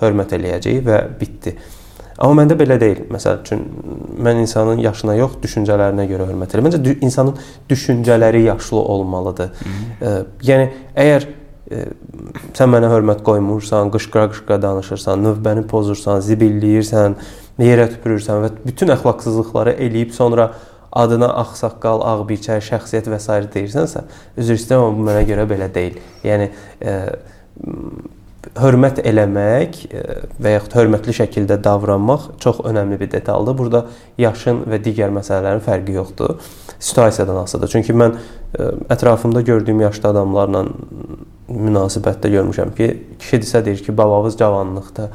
hörmət 0.00 0.32
eləyəcəyik 0.38 0.86
və 0.86 1.02
bitdi. 1.20 1.56
Amma 2.18 2.42
məndə 2.42 2.56
belə 2.58 2.78
deyil. 2.80 3.02
Məsəl 3.12 3.42
üçün 3.42 3.66
mən 4.24 4.40
insanın 4.42 4.80
yaşına 4.82 5.18
yox, 5.18 5.36
düşüncələrinə 5.42 6.06
görə 6.08 6.30
hörmət 6.30 6.54
edirəm. 6.54 6.70
Məncə 6.70 6.94
insanın 7.04 7.36
düşüncələri 7.68 8.42
yaşlı 8.46 8.78
olmalıdır. 8.78 9.50
Hı 9.58 10.04
-hı. 10.06 10.24
Yəni 10.42 10.70
əgər 10.96 11.26
sən 11.68 12.72
mənə 12.72 12.88
hörmət 12.92 13.20
qoymursan, 13.26 13.92
qışqıra-qışqıra 13.94 14.60
danışırsan, 14.62 15.20
növbəni 15.26 15.66
pozursan, 15.68 16.22
zibilləyirsən, 16.24 17.16
yerə 17.60 17.88
tüpürürsən 17.92 18.44
və 18.44 18.52
bütün 18.64 18.92
əxlaqsızlıqları 18.94 19.76
eləyib 19.86 20.14
sonra 20.16 20.52
adına 20.98 21.28
ağsaqqal, 21.42 22.02
ağbirçə, 22.12 22.60
şəxsiyyət 22.64 23.10
və 23.12 23.18
s. 23.20 23.40
deyirsənsə, 23.54 24.04
üzr 24.40 24.56
istəyirəm, 24.56 24.96
bu 24.96 25.08
mənə 25.10 25.24
görə 25.28 25.44
belə 25.50 25.68
deyil. 25.74 25.98
Yəni 26.24 26.48
e, 26.80 26.94
hörmət 28.62 29.00
eləmək 29.06 29.78
e, 29.88 30.02
və 30.42 30.54
yaxud 30.56 30.76
hörmətli 30.78 31.14
şəkildə 31.20 31.58
davranmaq 31.64 32.28
çox 32.42 32.60
önəmli 32.68 32.98
bir 33.00 33.10
detaldır. 33.12 33.56
Burada 33.58 33.84
yaşın 34.18 34.64
və 34.68 34.80
digər 34.84 35.14
məsələlərin 35.14 35.62
fərqi 35.64 35.96
yoxdur. 35.98 36.36
Situasiyadan 36.78 37.42
asılıdır. 37.44 37.72
Çünki 37.76 37.96
mən 37.96 38.18
e, 38.18 38.68
ətrafımda 38.94 39.42
gördüyüm 39.46 39.80
yaşlı 39.86 40.12
adamlarla 40.12 40.66
münasibətdə 41.48 42.30
görmüşəm 42.34 42.74
ki, 42.76 42.90
kişidirsə 43.20 43.64
deyir 43.64 43.82
ki, 43.84 43.96
babamız 43.98 44.38
cavanlıqda 44.38 45.10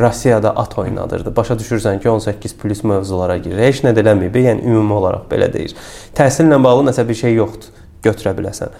Rusiyada 0.00 0.56
at 0.56 0.78
oynadırdı. 0.78 1.36
Başa 1.36 1.54
düşürsən 1.54 2.00
ki, 2.00 2.10
18 2.10 2.56
plus 2.56 2.82
mövzulara 2.84 3.36
girir. 3.38 3.60
Heç 3.62 3.84
nə 3.84 3.92
də 3.94 4.02
eləməyib, 4.02 4.40
yəni 4.48 4.66
ümumi 4.66 4.96
olaraq 4.96 5.28
belə 5.30 5.52
deyir. 5.52 5.76
Təhsillə 6.16 6.58
bağlı 6.64 6.88
nəsə 6.90 7.06
bir 7.08 7.18
şey 7.20 7.38
yoxdur, 7.38 7.84
götürə 8.02 8.34
biləsən. 8.38 8.74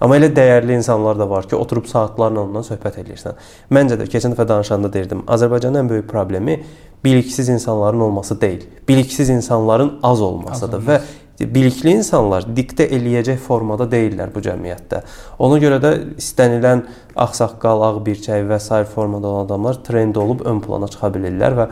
Amma 0.00 0.18
elə 0.18 0.30
dəyərli 0.36 0.76
insanlar 0.76 1.18
da 1.18 1.28
var 1.30 1.48
ki, 1.48 1.56
oturub 1.56 1.86
saatlarla 1.90 2.46
ondan 2.46 2.66
söhbət 2.66 3.00
edirsən. 3.02 3.38
Məncə 3.72 4.00
də 4.00 4.08
keçən 4.12 4.34
dəfə 4.34 4.48
danışanda 4.48 4.92
deyirdim, 4.92 5.24
Azərbaycanın 5.26 5.84
ən 5.84 5.92
böyük 5.92 6.08
problemi 6.10 6.58
biliksiz 7.04 7.48
insanların 7.48 8.00
olması 8.00 8.40
deyil, 8.40 8.66
biliksiz 8.88 9.30
insanların 9.30 9.98
az 10.02 10.20
olmasıdır 10.20 10.78
az 10.78 10.88
və 10.88 11.00
bilikli 11.40 11.92
insanlar 11.98 12.46
diktə 12.56 12.86
eləyəcək 12.96 13.36
formada 13.44 13.84
deyillər 13.90 14.32
bu 14.34 14.40
cəmiyyətdə. 14.44 15.02
Ona 15.44 15.58
görə 15.60 15.80
də 15.82 15.92
istənilən 16.16 16.86
ağsaqqal, 17.26 17.84
ağ 17.84 18.00
birçək 18.06 18.46
və 18.48 18.58
sair 18.62 18.88
formada 18.88 19.28
olan 19.28 19.44
adamlar 19.44 19.82
trend 19.84 20.16
olub 20.16 20.46
ön 20.48 20.62
plana 20.64 20.88
çıxa 20.88 21.12
bilirlər 21.12 21.58
və 21.58 21.68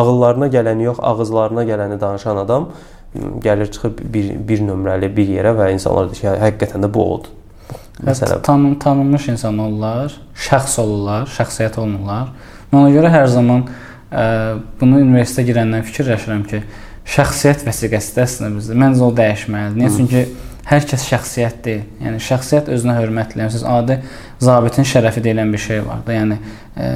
ağıllarına 0.00 0.48
gələni 0.54 0.88
yox, 0.88 1.02
ağızlarına 1.12 1.66
gələni 1.68 2.00
danışan 2.00 2.36
adam 2.36 2.70
gəlir 3.44 3.70
çıxır 3.70 3.98
bir 4.14 4.32
bir 4.48 4.64
nömrəli 4.64 5.12
bir 5.16 5.28
yerə 5.36 5.52
və 5.58 5.68
insanlar 5.76 6.08
deyir 6.08 6.20
ki, 6.22 6.28
hə, 6.30 6.36
həqiqətən 6.46 6.88
də 6.88 6.92
bu 6.94 7.06
odur. 7.14 7.41
Məsələn, 8.02 8.42
tanın 8.42 8.74
tanınmış 8.82 9.28
insan 9.28 9.58
olurlar, 9.62 10.14
şəxs 10.34 10.80
olurlar, 10.82 11.28
şəxsiyyət 11.30 11.78
olurlar. 11.78 12.32
Ona 12.72 12.88
görə 12.90 13.10
hər 13.12 13.28
zaman 13.30 13.66
ə, 14.10 14.24
bunu 14.80 15.02
universitetə 15.04 15.44
girəndən 15.52 15.84
fikirləşirəm 15.86 16.42
ki, 16.50 16.62
şəxsiyyət 17.14 17.62
vəsiqəsi 17.66 18.16
də 18.16 18.24
əslində 18.26 18.50
bizdə. 18.56 18.78
Məncə 18.82 19.06
o 19.06 19.12
dəyişməlidir. 19.18 19.78
Niyə? 19.78 19.92
Çünki 19.96 20.24
hər 20.66 20.86
kəs 20.90 21.06
şəxsiyyət 21.10 21.62
deyil. 21.64 21.84
Yəni 22.02 22.22
şəxsiyyət 22.26 22.70
özünə 22.74 22.96
hörmətli. 22.98 23.46
Siz 23.54 23.64
adi 23.66 23.98
zabitin 24.42 24.86
şərəfi 24.86 25.22
deyilən 25.22 25.54
bir 25.54 25.62
şey 25.62 25.82
var 25.86 26.04
da. 26.06 26.14
Yəni 26.16 26.38
ə, 26.38 26.92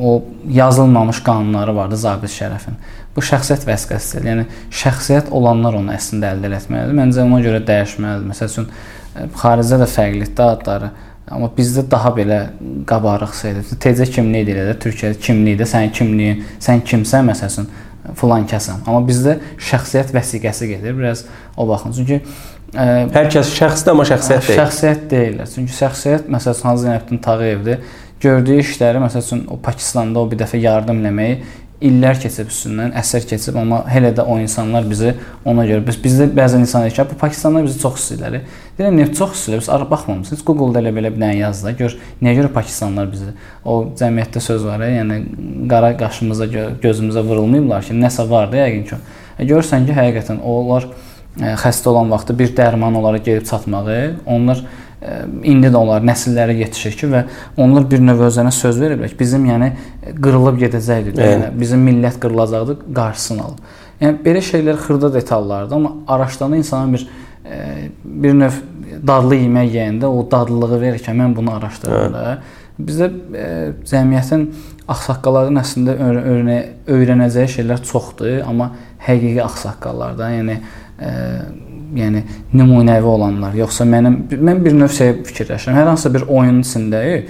o 0.00 0.18
yazılmamış 0.58 1.22
qanunları 1.28 1.76
var 1.76 1.90
da 1.92 2.00
zabit 2.00 2.32
şərəfin. 2.32 2.76
Bu 3.16 3.24
şəxsiyyət 3.24 3.64
vəsiqəsidir. 3.68 4.28
Yəni 4.32 4.46
şəxsiyyət 4.80 5.32
olanlar 5.34 5.80
onu 5.80 5.92
əslində 5.96 6.34
əldə 6.36 6.52
etməlidir. 6.60 7.00
Məncə 7.00 7.24
ona 7.24 7.40
görə 7.44 7.64
dəyişməlidir. 7.68 8.28
Məsəl 8.32 8.52
üçün 8.52 8.68
xaricdə 9.38 9.80
də 9.82 9.88
fərqlidir 9.92 10.44
adları. 10.44 10.90
Amma 11.28 11.50
bizdə 11.52 11.84
daha 11.90 12.14
belə 12.16 12.38
qabarıq 12.88 13.34
sayılır. 13.36 13.72
TC 13.84 14.06
kimliyi 14.14 14.46
deyilir 14.46 14.70
də, 14.70 14.76
Türkiyədə 14.80 15.18
kimliyi 15.20 15.58
də, 15.60 15.66
sənin 15.68 15.92
kimliyin, 15.92 16.44
sən 16.64 16.80
kimsən 16.88 17.28
məsələn, 17.28 17.68
filan 18.16 18.46
kəsəm. 18.48 18.86
Amma 18.86 19.02
bizdə 19.04 19.36
şəxsiyyət 19.70 20.14
vəsiqəsi 20.16 20.70
gedir. 20.72 20.96
Biraz 20.96 21.26
o 21.56 21.68
baxın. 21.68 21.92
Çünki 21.98 22.22
ə, 22.22 22.86
hər 23.12 23.28
kəs 23.34 23.52
şəxsdir, 23.58 23.92
amma 23.92 24.08
şəxsiyyət 24.08 24.48
deyil. 24.48 24.60
Şəxsiyyət 24.62 25.06
deyillər. 25.12 25.52
Çünki 25.52 25.76
şəxsiyyət 25.76 26.32
məsələn 26.32 26.68
Hacı 26.70 26.84
Zeynəbdin 26.86 27.22
Tağıyevdir. 27.28 27.86
Gördüyü 28.24 28.64
işləri 28.64 29.04
məsələn 29.04 29.44
o 29.52 29.60
Pakistanda 29.62 30.24
o 30.24 30.30
bir 30.30 30.40
dəfə 30.40 30.58
yardım 30.62 31.04
eləməyi 31.04 31.42
illər 31.84 32.18
keçib 32.18 32.48
üstündən, 32.50 32.90
əsər 32.98 33.22
keçib, 33.30 33.56
amma 33.60 33.84
hələ 33.86 34.10
də 34.16 34.24
o 34.26 34.34
insanlar 34.42 34.86
bizi 34.88 35.12
ona 35.46 35.62
görə 35.68 35.84
biz 35.86 35.98
bizdə 36.02 36.26
bəzən 36.34 36.64
insanlar 36.64 36.90
ki, 36.90 37.04
bu 37.12 37.18
Pakistanlar 37.20 37.62
bizi 37.66 37.78
çox 37.78 38.00
istəyirlər. 38.00 38.40
Deyirəm, 38.78 38.96
niyə 38.98 39.12
çox 39.14 39.36
istəyirlər? 39.36 39.62
Biz 39.62 39.68
ara 39.76 39.86
baxmamısınız. 39.90 40.42
Google-da 40.48 40.82
elə 40.82 40.90
belə 40.96 41.12
bir 41.14 41.22
dənə 41.22 41.36
yaz 41.38 41.62
da, 41.62 41.74
gör 41.78 41.94
niyə 42.18 42.34
görə 42.40 42.50
Pakistanlar 42.56 43.06
bizi 43.12 43.30
o 43.62 43.78
cəmiyyətdə 44.00 44.42
söz 44.42 44.66
var, 44.66 44.82
ya, 44.82 45.04
yəni 45.04 45.20
qara 45.70 45.92
qaşımıza, 46.00 46.50
gözümüzə 46.82 47.22
vurulmayıblar 47.30 47.86
ki, 47.86 47.94
nəsə 48.02 48.26
var 48.30 48.50
da 48.50 48.64
yəqin 48.64 48.84
ki. 48.90 48.98
E, 49.38 49.46
görürsən 49.46 49.86
ki, 49.86 49.94
həqiqətən 49.94 50.42
onlar 50.42 50.90
ə, 50.90 51.54
xəstə 51.62 51.94
olan 51.94 52.10
vaxtı 52.10 52.34
bir 52.38 52.56
dərman 52.58 52.98
onlara 52.98 53.22
gedib 53.22 53.46
çatmağı, 53.46 54.00
onlar 54.26 54.66
indi 55.46 55.70
də 55.70 55.78
onlar 55.78 56.02
nəsillərə 56.02 56.56
yetişir 56.58 56.96
ki 56.98 57.10
və 57.12 57.24
onlar 57.60 57.84
bir 57.90 58.00
növ 58.02 58.24
özlərinə 58.28 58.50
söz 58.54 58.80
veriblər 58.82 59.12
ki, 59.12 59.18
bizim 59.20 59.44
yəni 59.46 59.70
qırılıb 60.18 60.58
gedəcəkdir. 60.64 61.20
Yəni 61.22 61.50
bizim 61.60 61.84
millət 61.86 62.18
qırılacaqdır, 62.22 62.80
qarşısını 62.96 63.44
alıb. 63.44 63.76
Yəni 64.00 64.20
belə 64.24 64.42
şeylər 64.42 64.80
xırda 64.82 65.12
detallardır, 65.14 65.76
amma 65.76 65.92
araşdıranda 66.08 66.56
insana 66.56 66.92
bir 66.92 67.08
bir 68.04 68.34
növ 68.36 68.56
dadlı 69.06 69.38
yemək 69.38 69.70
yeyəndə 69.72 70.10
o 70.10 70.24
dadlılığı 70.30 70.80
verir 70.80 70.98
ki, 70.98 71.14
mən 71.16 71.36
bunu 71.36 71.54
araşdırdım 71.54 72.12
da. 72.12 72.24
Bizdə 72.78 73.08
e, 73.34 73.46
cəmiyyətin 73.90 74.44
ağsaqqalların 74.88 75.58
əslində 75.62 75.94
öyrənə 75.98 76.58
öyrənəcəyi 76.94 77.54
şeylər 77.56 77.82
çoxdur, 77.86 78.42
amma 78.46 78.70
həqiqi 79.06 79.40
ağsaqqallardan, 79.42 80.36
yəni 80.38 80.58
e, 80.98 81.14
yəni 81.96 82.24
nümunəvi 82.52 83.08
olanlar, 83.08 83.54
yoxsa 83.58 83.86
mənim 83.88 84.24
mən 84.30 84.64
bir 84.64 84.76
növ 84.76 84.92
şey 84.92 85.14
fikirləşirəm. 85.28 85.78
Hər 85.78 85.92
hansısa 85.92 86.14
bir 86.14 86.26
oyunun 86.28 86.64
içindəyi 86.66 87.22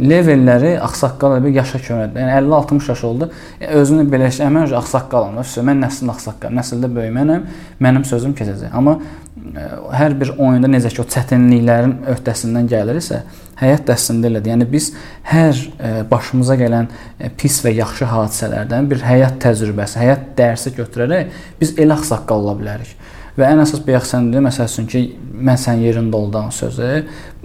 levelləri 0.00 0.78
ağsaqqal 0.80 1.42
bir 1.44 1.52
yaşa 1.52 1.78
kömədir. 1.84 2.22
Yəni 2.22 2.32
50-60 2.48 2.88
yaş 2.88 3.02
oldu. 3.04 3.28
Yəni, 3.60 3.72
özünü 3.82 4.04
belə 4.08 4.30
şey, 4.32 4.48
mən 4.54 4.72
ağsaqqalam. 4.78 5.36
Mən 5.68 5.82
nəslin 5.84 6.12
ağsaqqal, 6.14 6.54
nəsildə 6.56 6.88
böyümənəm, 6.94 7.42
mənim 7.84 8.06
sözüm 8.08 8.32
keçəcək. 8.38 8.72
Amma 8.72 8.96
ə, 8.96 9.66
hər 9.92 10.16
bir 10.20 10.32
oyunda 10.38 10.70
necə 10.72 10.92
ki 10.94 11.02
o 11.02 11.06
çətinliklərin 11.12 11.98
öhdəsindən 12.14 12.70
gəlirsə, 12.72 13.20
həyat 13.60 13.84
da 13.90 13.98
əslində 13.98 14.30
elədir. 14.30 14.54
Yəni 14.54 14.70
biz 14.72 14.88
hər 15.34 15.60
başımıza 16.08 16.56
gələn 16.62 16.88
pis 17.36 17.60
və 17.66 17.74
yaxşı 17.82 18.08
hadisələrdən 18.08 18.88
bir 18.88 19.04
həyat 19.04 19.36
təcrübəsi, 19.44 20.00
həyat 20.00 20.32
dərsi 20.38 20.72
götürərək 20.80 21.44
biz 21.60 21.76
elə 21.76 22.00
ağsaqqal 22.00 22.48
ola 22.48 22.56
bilərik. 22.62 22.96
Və 23.38 23.48
ən 23.54 23.62
əsas 23.62 23.84
bayaq 23.86 24.06
sən 24.08 24.32
dedin, 24.32 24.48
məsəl 24.48 24.66
üçün 24.66 24.86
ki, 24.90 25.02
mən 25.38 25.58
sənin 25.62 25.86
yerində 25.86 26.18
oldan 26.18 26.50
sözü 26.54 26.88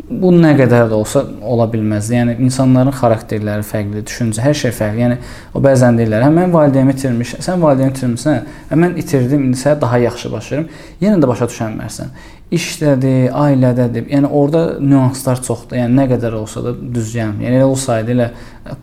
bu 0.10 0.32
nə 0.34 0.54
qədər 0.58 0.88
də 0.90 0.98
olsa 0.98 1.22
ola 1.46 1.68
bilməzdi. 1.70 2.16
Yəni 2.18 2.36
insanların 2.44 2.94
xarakterləri 2.98 3.66
fərqlidir, 3.68 4.06
düşüncə, 4.10 4.42
hər 4.44 4.56
şey 4.58 4.74
fərqli. 4.76 5.04
Yəni 5.04 5.18
o 5.54 5.62
bəzən 5.64 6.00
deyirlər, 6.00 6.26
hə 6.26 6.32
mən 6.34 6.54
valideynimi 6.54 6.96
itirmişəm, 6.98 7.44
sən 7.46 7.62
valideynini 7.62 7.96
itirmisən, 7.98 8.48
hə 8.72 8.80
mən 8.84 8.96
itirdim, 9.02 9.46
indi 9.50 9.60
sənə 9.62 9.80
daha 9.84 10.00
yaxşı 10.04 10.32
başlayıram. 10.34 10.66
Yenə 11.04 11.22
də 11.22 11.30
başa 11.30 11.50
düşənmərsən. 11.52 12.12
İşdədir, 12.54 13.30
ailədədir. 13.34 14.10
Yəni 14.14 14.30
orada 14.30 14.64
nüanslar 14.82 15.40
çoxdur. 15.46 15.80
Yəni 15.80 15.98
nə 15.98 16.10
qədər 16.12 16.36
olsa 16.38 16.62
da 16.66 16.74
düzgən. 16.74 17.40
Yəni 17.42 17.58
elə 17.62 17.70
olsaydı 17.70 18.14
elə 18.14 18.28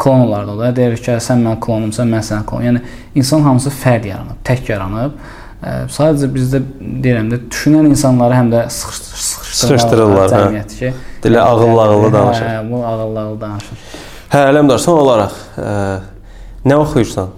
klon 0.01 0.25
olardı 0.25 0.57
da. 0.59 0.73
Deyir 0.79 0.97
ki, 0.99 1.19
sən 1.23 1.45
mənim 1.45 1.61
klonumsan, 1.63 2.11
mən 2.11 2.25
sənin 2.27 2.49
klonum. 2.49 2.67
Yəni 2.67 3.21
insan 3.21 3.47
hamısı 3.47 3.71
fərd 3.71 4.11
yaranıb, 4.11 4.43
tək 4.47 4.73
yaranıb. 4.73 5.21
Sadəcə 5.61 6.29
bizdə 6.33 6.63
deyirəm 6.81 7.27
də 7.29 7.39
düşünən 7.51 7.91
insanları 7.91 8.37
həm 8.39 8.49
də 8.55 8.63
sıxışdırırlar 8.73 10.31
cəmiyyət 10.33 10.77
ki. 10.79 10.93
Dilə 11.25 11.43
ağıllı-ağıllı 11.45 12.13
danışır. 12.15 12.47
Hə, 12.47 12.71
bu 12.71 12.81
ağıllı-ağıllı 12.87 13.41
danışır. 13.41 13.83
Hə, 14.33 14.45
Ələmdar, 14.55 14.81
son 14.81 15.03
olaraq 15.03 15.35
ə, 15.61 15.75
nə 16.65 16.79
oxuyursan 16.81 17.35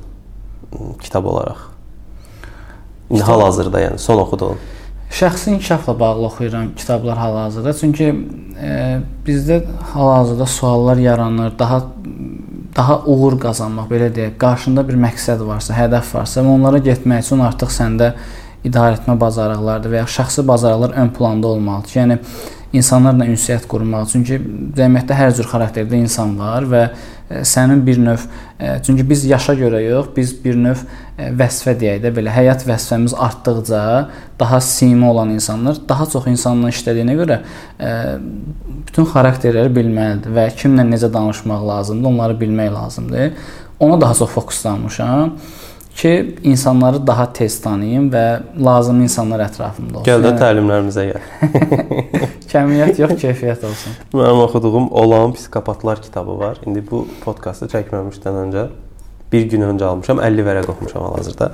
kitab 1.02 1.26
olaraq? 1.32 1.66
İndi 3.10 3.26
hal-hazırda, 3.26 3.82
yəni 3.88 3.98
son 3.98 4.22
oxuduğun. 4.22 4.60
Şəxsi 5.12 5.50
inkişafla 5.56 6.00
bağlı 6.00 6.26
oxuyuram 6.26 6.70
kitablar 6.76 7.18
hal-hazırda. 7.18 7.74
Çünki 7.74 8.06
e, 8.62 9.00
bizdə 9.26 9.58
hal-hazırda 9.92 10.46
suallar 10.46 10.96
yaranır, 10.96 11.58
daha 11.58 11.82
daha 12.76 13.02
uğur 13.06 13.36
qazanmaq, 13.40 13.90
belə 13.90 14.08
deyək, 14.14 14.38
qarşında 14.40 14.84
bir 14.88 14.96
məqsəd 15.02 15.42
varsa, 15.46 15.74
hədəf 15.76 16.14
varsa, 16.16 16.44
onlara 16.54 16.80
getmək 16.84 17.26
üçün 17.26 17.42
artıq 17.44 17.72
səndə 17.72 18.12
idarəetmə 18.64 19.18
bacarıqlarıdır 19.20 19.92
və 19.92 20.02
ya 20.02 20.08
şəxsi 20.16 20.46
bacarıqlar 20.48 20.96
ön 21.02 21.10
planda 21.16 21.52
olmalıdır. 21.52 21.96
Yəni 21.98 22.18
insanlarla 22.72 23.26
ünsiyyət 23.28 23.66
qurmaq. 23.68 24.08
Çünki 24.12 24.38
cəmiyyətdə 24.76 25.16
hər 25.16 25.32
cür 25.36 25.48
xarakterdə 25.50 25.98
insan 26.00 26.34
var 26.38 26.64
və 26.68 26.82
e, 26.88 27.42
sənin 27.48 27.82
bir 27.84 28.00
növ 28.00 28.24
e, 28.58 28.74
çünki 28.86 29.04
biz 29.08 29.24
yaşa 29.28 29.54
görə 29.60 29.82
yox, 29.84 30.10
biz 30.16 30.32
bir 30.44 30.56
növ 30.56 30.84
e, 31.18 31.28
vəzifə 31.38 31.74
deyək 31.80 32.02
də 32.06 32.12
belə 32.16 32.32
həyat 32.32 32.64
vəzifəmiz 32.68 33.16
artdıqca 33.28 33.82
daha 34.40 34.60
simi 34.64 35.06
olan 35.06 35.34
insanlar 35.36 35.80
daha 35.88 36.08
çox 36.14 36.28
insanla 36.32 36.72
işlədiyinə 36.72 37.16
görə 37.20 37.42
bütün 38.86 39.06
xarakterləri 39.12 39.72
bilməlidir 39.76 40.32
və 40.34 40.48
kimlə 40.56 40.86
necə 40.88 41.12
danışmaq 41.12 41.66
lazımdır, 41.68 42.08
onları 42.08 42.38
bilmək 42.40 42.72
lazımdır. 42.72 43.36
Ona 43.82 44.00
daha 44.00 44.14
çox 44.14 44.30
fokuslanmışam 44.30 45.36
ki, 45.96 46.36
insanları 46.42 47.06
daha 47.06 47.32
tez 47.32 47.60
tanıyım 47.62 48.10
və 48.12 48.24
lazımi 48.64 49.06
insanlar 49.08 49.44
ətrafımda 49.46 50.00
olsun. 50.00 50.06
Gəl 50.08 50.22
də 50.24 50.30
yəni, 50.30 50.40
təlimlərimizə 50.42 51.04
gəl. 51.10 51.26
Kəmiyyət 52.52 53.02
yox, 53.02 53.16
keyfiyyət 53.22 53.66
olsun. 53.68 53.98
Mənim 54.14 54.44
oxuduğum 54.46 54.88
Olağan 54.90 55.32
psikopatlar 55.32 56.02
kitabı 56.02 56.38
var. 56.38 56.60
İndi 56.66 56.84
bu 56.90 57.04
podkastı 57.24 57.68
çəkməmişdən 57.72 58.40
öncə 58.46 58.66
bir 59.32 59.48
gün 59.48 59.64
öncə 59.64 59.88
almışam, 59.88 60.20
50 60.20 60.44
vərəq 60.44 60.70
oxumuşam 60.70 61.02
hal-hazırda. 61.02 61.52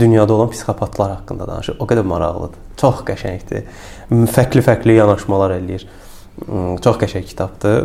Dünyada 0.00 0.32
olan 0.32 0.50
psikopatlar 0.50 1.10
haqqında 1.18 1.48
danışır. 1.48 1.76
O 1.78 1.88
qədər 1.88 2.06
maraqlıdır. 2.08 2.62
Çox 2.80 3.02
qəşəngdir. 3.08 3.66
Fərqli-fərqli 4.10 4.96
yanaşmalar 4.96 5.58
eləyir. 5.58 5.84
Çox 6.84 6.96
qəşəng 7.02 7.26
kitabdır 7.28 7.84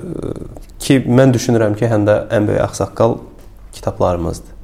ki, 0.79 1.01
mən 1.07 1.35
düşünürəm 1.35 1.75
ki, 1.75 1.89
həm 1.91 2.07
də 2.07 2.19
ən 2.35 2.47
böyük 2.47 2.63
ağsaqqal 2.69 3.17
kitablarımızdır. 3.75 4.54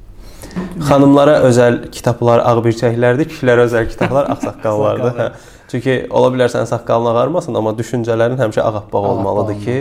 Xanımlara 0.88 1.38
özəl 1.48 1.78
kitablar 1.94 2.42
ağbirçəklərdir, 2.50 3.28
kişilərə 3.32 3.66
özəl 3.68 3.88
kitablar 3.90 4.30
ağsaqqallardır. 4.34 5.18
Hə. 5.18 5.28
Çünki 5.72 5.94
ola 6.10 6.28
bilər 6.34 6.50
sənin 6.52 6.68
saqqalın 6.68 7.14
ağarmasın, 7.14 7.56
amma 7.56 7.72
düşüncələrin 7.78 8.40
həmişə 8.40 8.64
ağappaq 8.66 9.06
olmalıdır 9.12 9.60
ki, 9.64 9.76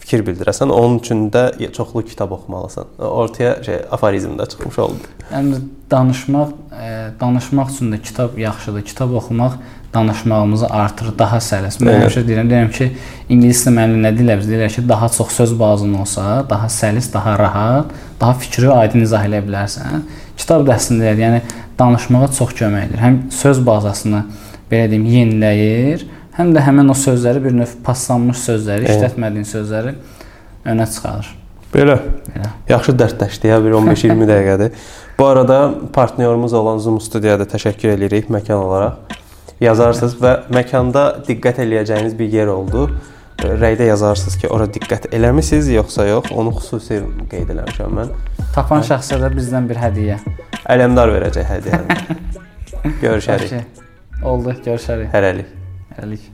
fikir 0.00 0.24
bildirəsən. 0.26 0.72
Onun 0.72 0.98
üçün 1.02 1.26
də 1.34 1.44
çoxlu 1.72 2.04
kitab 2.04 2.32
oxumalısan. 2.36 2.96
Ortaya 2.98 3.56
şey 3.64 3.80
aforizm 3.90 4.38
də 4.40 4.48
çıxmış 4.48 4.78
oldu. 4.78 5.12
Yəni 5.32 5.60
danışmaq, 5.90 6.54
e, 6.80 6.90
danışmaq 7.20 7.72
üçün 7.74 7.92
də 7.92 8.00
kitab 8.02 8.38
yaxşıdır. 8.38 8.82
Kitab 8.90 9.12
oxumaq 9.20 9.58
danışmağımızı 9.94 10.66
artırır, 10.66 11.14
daha 11.18 11.38
səlis. 11.42 11.78
Mən 11.80 12.02
həmişə 12.02 12.22
deyirəm, 12.26 12.48
deyirəm 12.50 12.70
ki, 12.74 12.88
ingilis 13.28 13.62
dilində 13.64 13.76
müəllim 13.78 14.02
nə 14.04 14.12
deyirlər? 14.16 14.40
Biz 14.40 14.48
deyirlər 14.50 14.72
ki, 14.74 14.84
daha 14.88 15.08
çox 15.16 15.36
söz 15.36 15.54
bazın 15.60 15.94
olsa, 16.02 16.24
daha 16.50 16.66
səlis, 16.72 17.12
daha 17.12 17.36
rahat, 17.38 17.92
daha 18.20 18.34
fikri 18.42 18.70
aydın 18.72 19.06
izah 19.06 19.28
edə 19.28 19.42
bilərsən. 19.46 20.02
Kitab 20.36 20.66
da 20.66 20.74
əslində 20.74 21.06
deyir, 21.06 21.22
yəni 21.24 21.40
danışmağa 21.78 22.32
çox 22.38 22.56
kömək 22.58 22.88
edir. 22.88 23.00
Həm 23.04 23.20
söz 23.34 23.62
bazasını 23.66 24.24
belə 24.70 24.90
deyim, 24.90 25.06
yeniləyir, 25.14 26.04
həm 26.38 26.52
də 26.56 26.66
həmin 26.66 26.90
o 26.90 26.98
sözləri 26.98 27.44
bir 27.44 27.56
növ 27.62 27.78
paslanmış 27.86 28.42
sözləri, 28.42 28.90
işlətmədiyin 28.90 29.48
sözləri 29.48 29.96
önə 30.66 30.90
çıxarır. 30.90 31.32
Belə. 31.74 31.98
Belə. 32.28 32.52
Yaxşı 32.70 32.94
dərdləşdik 32.98 33.50
ya, 33.50 33.58
bir 33.62 33.74
15-20 33.80 34.26
dəqiqədir. 34.32 34.86
Bu 35.18 35.26
arada 35.26 35.58
partnyorumuz 35.92 36.52
olan 36.54 36.78
Zoom 36.82 37.00
studiyada 37.02 37.46
təşəkkür 37.50 37.94
edirik 37.96 38.30
məkan 38.30 38.58
olaraq 38.58 39.22
yazarsınız 39.60 40.16
və 40.22 40.32
məkanda 40.54 41.04
diqqət 41.26 41.60
eləyəcəyiniz 41.64 42.16
bir 42.18 42.32
yer 42.32 42.50
oldu. 42.52 42.88
Rəydə 43.44 43.88
yazarsınız 43.90 44.36
ki, 44.40 44.48
ora 44.54 44.66
diqqət 44.70 45.10
eləmisiniz 45.12 45.68
yoxsa 45.74 46.06
yox? 46.08 46.30
Onu 46.32 46.54
xüsusi 46.54 47.00
qeyd 47.30 47.50
eləmişəm 47.52 47.98
mən. 47.98 48.12
Tapan 48.54 48.84
şəxsə 48.86 49.18
də 49.20 49.32
bizdən 49.34 49.68
bir 49.68 49.82
hədiyyə. 49.82 50.20
Ələmdar 50.70 51.12
verəcək 51.16 51.50
hədiyyəni. 51.50 51.98
Görüşərik. 53.04 53.58
Oldu, 54.24 54.54
görüşərik. 54.64 55.12
Hələlik. 55.12 55.52
Hələlik. 55.96 56.32